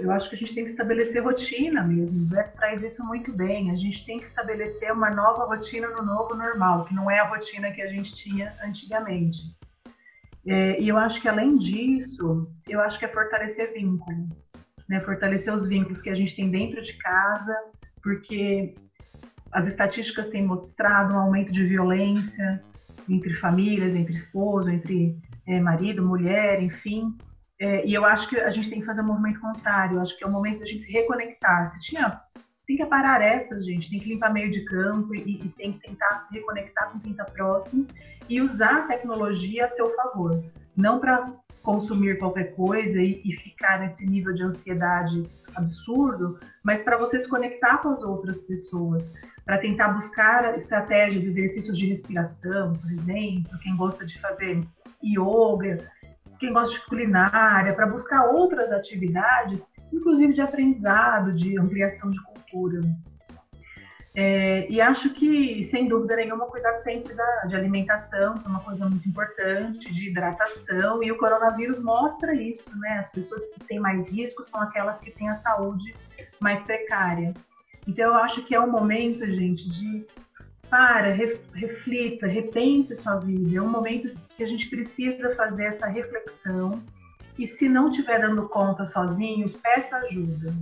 eu 0.00 0.10
acho 0.10 0.28
que 0.28 0.34
a 0.34 0.38
gente 0.38 0.54
tem 0.54 0.64
que 0.64 0.70
estabelecer 0.70 1.22
rotina 1.22 1.82
mesmo. 1.82 2.22
O 2.22 2.26
Beto 2.26 2.56
traz 2.56 2.82
isso 2.82 3.04
muito 3.04 3.32
bem. 3.32 3.70
A 3.70 3.76
gente 3.76 4.04
tem 4.04 4.18
que 4.18 4.24
estabelecer 4.24 4.92
uma 4.92 5.10
nova 5.10 5.44
rotina 5.44 5.88
no 5.88 6.02
novo 6.02 6.34
normal, 6.34 6.86
que 6.86 6.94
não 6.94 7.10
é 7.10 7.20
a 7.20 7.28
rotina 7.28 7.70
que 7.70 7.80
a 7.82 7.86
gente 7.86 8.14
tinha 8.14 8.52
antigamente. 8.64 9.54
É, 10.46 10.80
e 10.80 10.88
eu 10.88 10.96
acho 10.96 11.20
que 11.20 11.28
além 11.28 11.56
disso, 11.56 12.50
eu 12.66 12.80
acho 12.80 12.98
que 12.98 13.04
é 13.04 13.08
fortalecer 13.08 13.72
vínculo, 13.72 14.28
né? 14.88 15.00
Fortalecer 15.00 15.54
os 15.54 15.68
vínculos 15.68 16.00
que 16.02 16.10
a 16.10 16.14
gente 16.14 16.34
tem 16.34 16.50
dentro 16.50 16.82
de 16.82 16.94
casa, 16.94 17.54
porque 18.02 18.74
as 19.52 19.66
estatísticas 19.66 20.28
têm 20.28 20.46
mostrado 20.46 21.14
um 21.14 21.18
aumento 21.18 21.52
de 21.52 21.64
violência 21.64 22.62
entre 23.08 23.34
famílias, 23.34 23.94
entre 23.94 24.14
esposo, 24.14 24.70
entre 24.70 25.16
é, 25.46 25.60
marido, 25.60 26.06
mulher, 26.06 26.62
enfim. 26.62 27.16
É, 27.58 27.84
e 27.86 27.92
eu 27.92 28.04
acho 28.04 28.28
que 28.28 28.38
a 28.38 28.50
gente 28.50 28.70
tem 28.70 28.80
que 28.80 28.86
fazer 28.86 29.02
um 29.02 29.06
movimento 29.06 29.40
contrário. 29.40 29.96
Eu 29.96 30.00
acho 30.00 30.16
que 30.16 30.24
é 30.24 30.26
o 30.26 30.30
momento 30.30 30.60
da 30.60 30.66
gente 30.66 30.84
se 30.84 30.92
reconectar. 30.92 31.70
Se 31.70 31.80
tinha, 31.80 32.20
tem 32.66 32.76
que 32.76 32.86
parar 32.86 33.20
essa, 33.20 33.60
gente. 33.60 33.90
Tem 33.90 33.98
que 33.98 34.08
limpar 34.08 34.32
meio 34.32 34.50
de 34.50 34.64
campo 34.64 35.14
e, 35.14 35.40
e 35.44 35.48
tem 35.50 35.72
que 35.72 35.80
tentar 35.80 36.18
se 36.20 36.32
reconectar 36.32 36.90
com 36.90 37.00
quem 37.00 37.10
está 37.10 37.24
próximo 37.24 37.86
e 38.28 38.40
usar 38.40 38.84
a 38.84 38.86
tecnologia 38.86 39.64
a 39.64 39.68
seu 39.68 39.94
favor. 39.96 40.42
Não 40.76 41.00
para 41.00 41.32
consumir 41.62 42.18
qualquer 42.18 42.54
coisa 42.54 43.00
e, 43.00 43.20
e 43.24 43.36
ficar 43.36 43.80
nesse 43.80 44.06
nível 44.06 44.32
de 44.34 44.42
ansiedade 44.42 45.28
absurdo, 45.54 46.38
mas 46.62 46.82
para 46.82 46.96
você 46.96 47.18
se 47.18 47.28
conectar 47.28 47.78
com 47.78 47.90
as 47.90 48.02
outras 48.02 48.40
pessoas, 48.42 49.12
para 49.44 49.58
tentar 49.58 49.88
buscar 49.88 50.56
estratégias, 50.56 51.24
exercícios 51.24 51.76
de 51.76 51.86
respiração, 51.86 52.74
por 52.74 52.90
exemplo, 52.92 53.58
quem 53.62 53.76
gosta 53.76 54.06
de 54.06 54.18
fazer 54.20 54.62
yoga, 55.02 55.90
quem 56.38 56.52
gosta 56.52 56.78
de 56.78 56.86
culinária, 56.86 57.74
para 57.74 57.86
buscar 57.86 58.26
outras 58.26 58.70
atividades, 58.72 59.70
inclusive 59.92 60.32
de 60.32 60.40
aprendizado, 60.40 61.32
de 61.32 61.58
ampliação 61.58 62.10
de 62.10 62.22
cultura. 62.22 62.80
É, 64.14 64.68
e 64.68 64.80
acho 64.80 65.10
que, 65.10 65.64
sem 65.66 65.86
dúvida 65.86 66.16
nenhuma, 66.16 66.46
cuidar 66.46 66.80
sempre 66.80 67.14
da, 67.14 67.44
de 67.46 67.54
alimentação, 67.54 68.34
que 68.34 68.46
é 68.46 68.48
uma 68.48 68.60
coisa 68.60 68.88
muito 68.88 69.08
importante, 69.08 69.92
de 69.92 70.08
hidratação, 70.08 71.02
e 71.02 71.12
o 71.12 71.16
coronavírus 71.16 71.80
mostra 71.80 72.34
isso, 72.34 72.76
né? 72.80 72.98
As 72.98 73.10
pessoas 73.10 73.46
que 73.46 73.60
têm 73.64 73.78
mais 73.78 74.08
risco 74.08 74.42
são 74.42 74.60
aquelas 74.60 74.98
que 74.98 75.12
têm 75.12 75.28
a 75.28 75.34
saúde 75.36 75.94
mais 76.40 76.62
precária. 76.62 77.32
Então, 77.86 78.08
eu 78.08 78.14
acho 78.16 78.42
que 78.42 78.54
é 78.54 78.60
o 78.60 78.70
momento, 78.70 79.24
gente, 79.26 79.68
de 79.68 80.06
para, 80.68 81.12
reflita, 81.52 82.26
repense 82.26 82.94
sua 82.94 83.16
vida. 83.16 83.58
É 83.58 83.62
um 83.62 83.68
momento 83.68 84.16
que 84.36 84.42
a 84.44 84.46
gente 84.46 84.70
precisa 84.70 85.34
fazer 85.34 85.64
essa 85.64 85.86
reflexão. 85.86 86.80
E 87.36 87.46
se 87.46 87.68
não 87.68 87.90
estiver 87.90 88.20
dando 88.20 88.48
conta 88.48 88.84
sozinho, 88.84 89.50
peça 89.50 89.96
ajuda. 89.96 90.54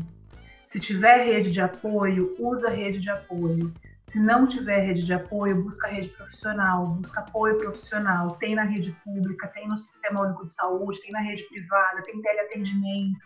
Se 0.68 0.78
tiver 0.78 1.24
rede 1.24 1.50
de 1.50 1.62
apoio, 1.62 2.37
usa 2.38 2.68
rede 2.68 3.00
de 3.00 3.09
apoio. 3.09 3.72
Se 4.02 4.20
não 4.20 4.46
tiver 4.46 4.81
rede 4.81 5.02
de 5.02 5.14
apoio, 5.14 5.62
busca 5.62 5.88
rede 5.88 6.11
profissional, 6.11 6.88
busca 6.88 7.20
apoio 7.20 7.57
profissional. 7.57 8.33
Tem 8.33 8.54
na 8.54 8.64
rede 8.64 8.94
pública, 9.02 9.48
tem 9.48 9.66
no 9.66 9.81
Sistema 9.81 10.26
Único 10.26 10.44
de 10.44 10.52
Saúde, 10.52 11.00
tem 11.00 11.11
na 11.11 11.20
rede 11.20 11.42
privada, 11.44 12.02
tem 12.02 12.20
teleatendimento. 12.20 13.24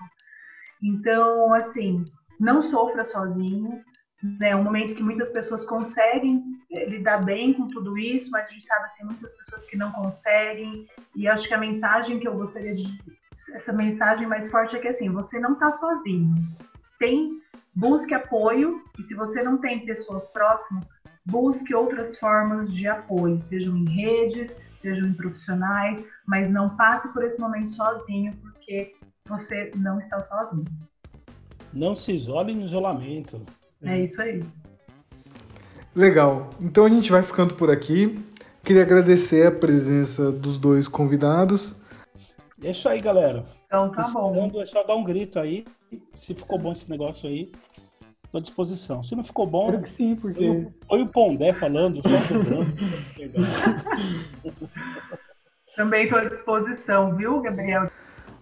Então, 0.81 1.52
assim, 1.52 2.05
não 2.38 2.62
sofra 2.62 3.05
sozinho. 3.05 3.83
Né? 4.22 4.50
É 4.50 4.57
um 4.57 4.62
momento 4.62 4.94
que 4.94 5.02
muitas 5.02 5.31
pessoas 5.31 5.64
conseguem 5.64 6.44
eh, 6.70 6.85
lidar 6.85 7.24
bem 7.24 7.55
com 7.55 7.66
tudo 7.66 7.98
isso, 7.98 8.31
mas 8.31 8.46
a 8.46 8.50
gente 8.50 8.66
sabe 8.66 8.88
que 8.90 8.98
tem 8.98 9.07
muitas 9.07 9.33
pessoas 9.33 9.64
que 9.64 9.76
não 9.76 9.90
conseguem. 9.90 10.87
E 11.16 11.26
acho 11.26 11.48
que 11.48 11.55
a 11.55 11.59
mensagem 11.59 12.20
que 12.20 12.28
eu 12.28 12.37
gostaria 12.37 12.72
de. 12.72 12.87
Essa 13.52 13.72
mensagem 13.72 14.28
mais 14.28 14.48
forte 14.48 14.76
é 14.76 14.78
que, 14.78 14.87
assim, 14.87 15.11
você 15.11 15.40
não 15.40 15.55
está 15.55 15.72
sozinho 15.72 16.37
tem, 17.02 17.40
busque 17.74 18.14
apoio 18.14 18.80
e 18.96 19.02
se 19.02 19.12
você 19.16 19.42
não 19.42 19.58
tem 19.58 19.84
pessoas 19.84 20.24
próximas, 20.26 20.88
busque 21.26 21.74
outras 21.74 22.16
formas 22.16 22.72
de 22.72 22.86
apoio, 22.86 23.42
sejam 23.42 23.76
em 23.76 23.88
redes, 23.88 24.54
sejam 24.76 25.08
em 25.08 25.12
profissionais, 25.12 26.04
mas 26.24 26.48
não 26.48 26.76
passe 26.76 27.12
por 27.12 27.24
esse 27.24 27.40
momento 27.40 27.72
sozinho, 27.72 28.32
porque 28.40 28.94
você 29.28 29.72
não 29.74 29.98
está 29.98 30.22
sozinho. 30.22 30.64
Não 31.72 31.92
se 31.92 32.12
isole 32.12 32.54
no 32.54 32.66
isolamento. 32.66 33.44
É 33.82 33.98
isso 33.98 34.22
aí. 34.22 34.44
Legal. 35.96 36.50
Então 36.60 36.84
a 36.84 36.88
gente 36.88 37.10
vai 37.10 37.24
ficando 37.24 37.54
por 37.54 37.68
aqui. 37.68 38.24
Queria 38.62 38.82
agradecer 38.82 39.44
a 39.44 39.50
presença 39.50 40.30
dos 40.30 40.56
dois 40.56 40.86
convidados. 40.86 41.74
É 42.62 42.70
isso 42.70 42.88
aí, 42.88 43.00
galera. 43.00 43.44
Então 43.66 43.90
tá 43.90 44.02
bom. 44.08 44.52
É 44.60 44.66
só 44.66 44.84
dar 44.84 44.94
um 44.94 45.02
grito 45.02 45.40
aí. 45.40 45.64
Se 46.14 46.35
ficou 46.35 46.59
bom 46.59 46.72
esse 46.72 46.90
negócio 46.90 47.28
aí, 47.28 47.50
tô 48.31 48.38
à 48.38 48.40
disposição. 48.40 49.02
Se 49.02 49.14
não 49.14 49.22
ficou 49.22 49.46
bom. 49.46 49.66
Espero 49.66 49.83
que 49.83 49.90
sim, 49.90 50.16
porque. 50.16 50.66
Foi 50.88 51.02
o 51.02 51.07
Pondé 51.09 51.52
falando, 51.52 52.00
só 52.02 52.09
Também 55.76 56.05
estou 56.05 56.18
à 56.18 56.24
disposição, 56.24 57.16
viu, 57.16 57.40
Gabriel? 57.40 57.90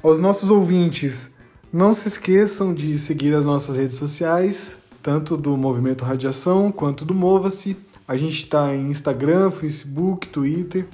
Aos 0.03 0.19
nossos 0.19 0.51
ouvintes, 0.51 1.31
não 1.73 1.93
se 1.93 2.09
esqueçam 2.09 2.75
de 2.75 2.99
seguir 2.99 3.35
as 3.35 3.45
nossas 3.45 3.77
redes 3.77 3.97
sociais, 3.97 4.77
tanto 5.03 5.37
do 5.37 5.57
Movimento 5.57 6.05
Radiação 6.05 6.73
quanto 6.73 7.05
do 7.05 7.15
Mova-se. 7.15 7.77
A 8.07 8.17
gente 8.17 8.43
está 8.43 8.75
em 8.75 8.91
Instagram, 8.91 9.51
Facebook, 9.51 10.29
Twitter. 10.29 10.87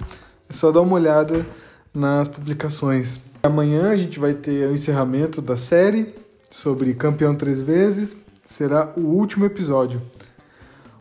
É 0.48 0.52
só 0.52 0.70
dar 0.70 0.82
uma 0.82 0.94
olhada 0.94 1.46
nas 1.94 2.28
publicações. 2.28 3.20
Amanhã 3.42 3.90
a 3.90 3.96
gente 3.96 4.18
vai 4.18 4.34
ter 4.34 4.68
o 4.68 4.74
encerramento 4.74 5.40
da 5.40 5.56
série 5.56 6.14
sobre 6.50 6.94
Campeão 6.94 7.34
Três 7.34 7.60
Vezes. 7.60 8.16
Será 8.44 8.92
o 8.96 9.00
último 9.00 9.44
episódio. 9.44 10.00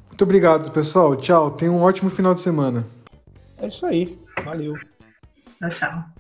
Muito 0.08 0.24
obrigado, 0.24 0.72
pessoal. 0.72 1.16
Tchau. 1.16 1.52
Tenha 1.52 1.72
um 1.72 1.82
ótimo 1.82 2.10
final 2.10 2.34
de 2.34 2.40
semana. 2.40 2.86
É 3.58 3.68
isso 3.68 3.86
aí. 3.86 4.18
Valeu. 4.44 4.76
Tchau, 5.60 5.70
tchau. 5.72 6.15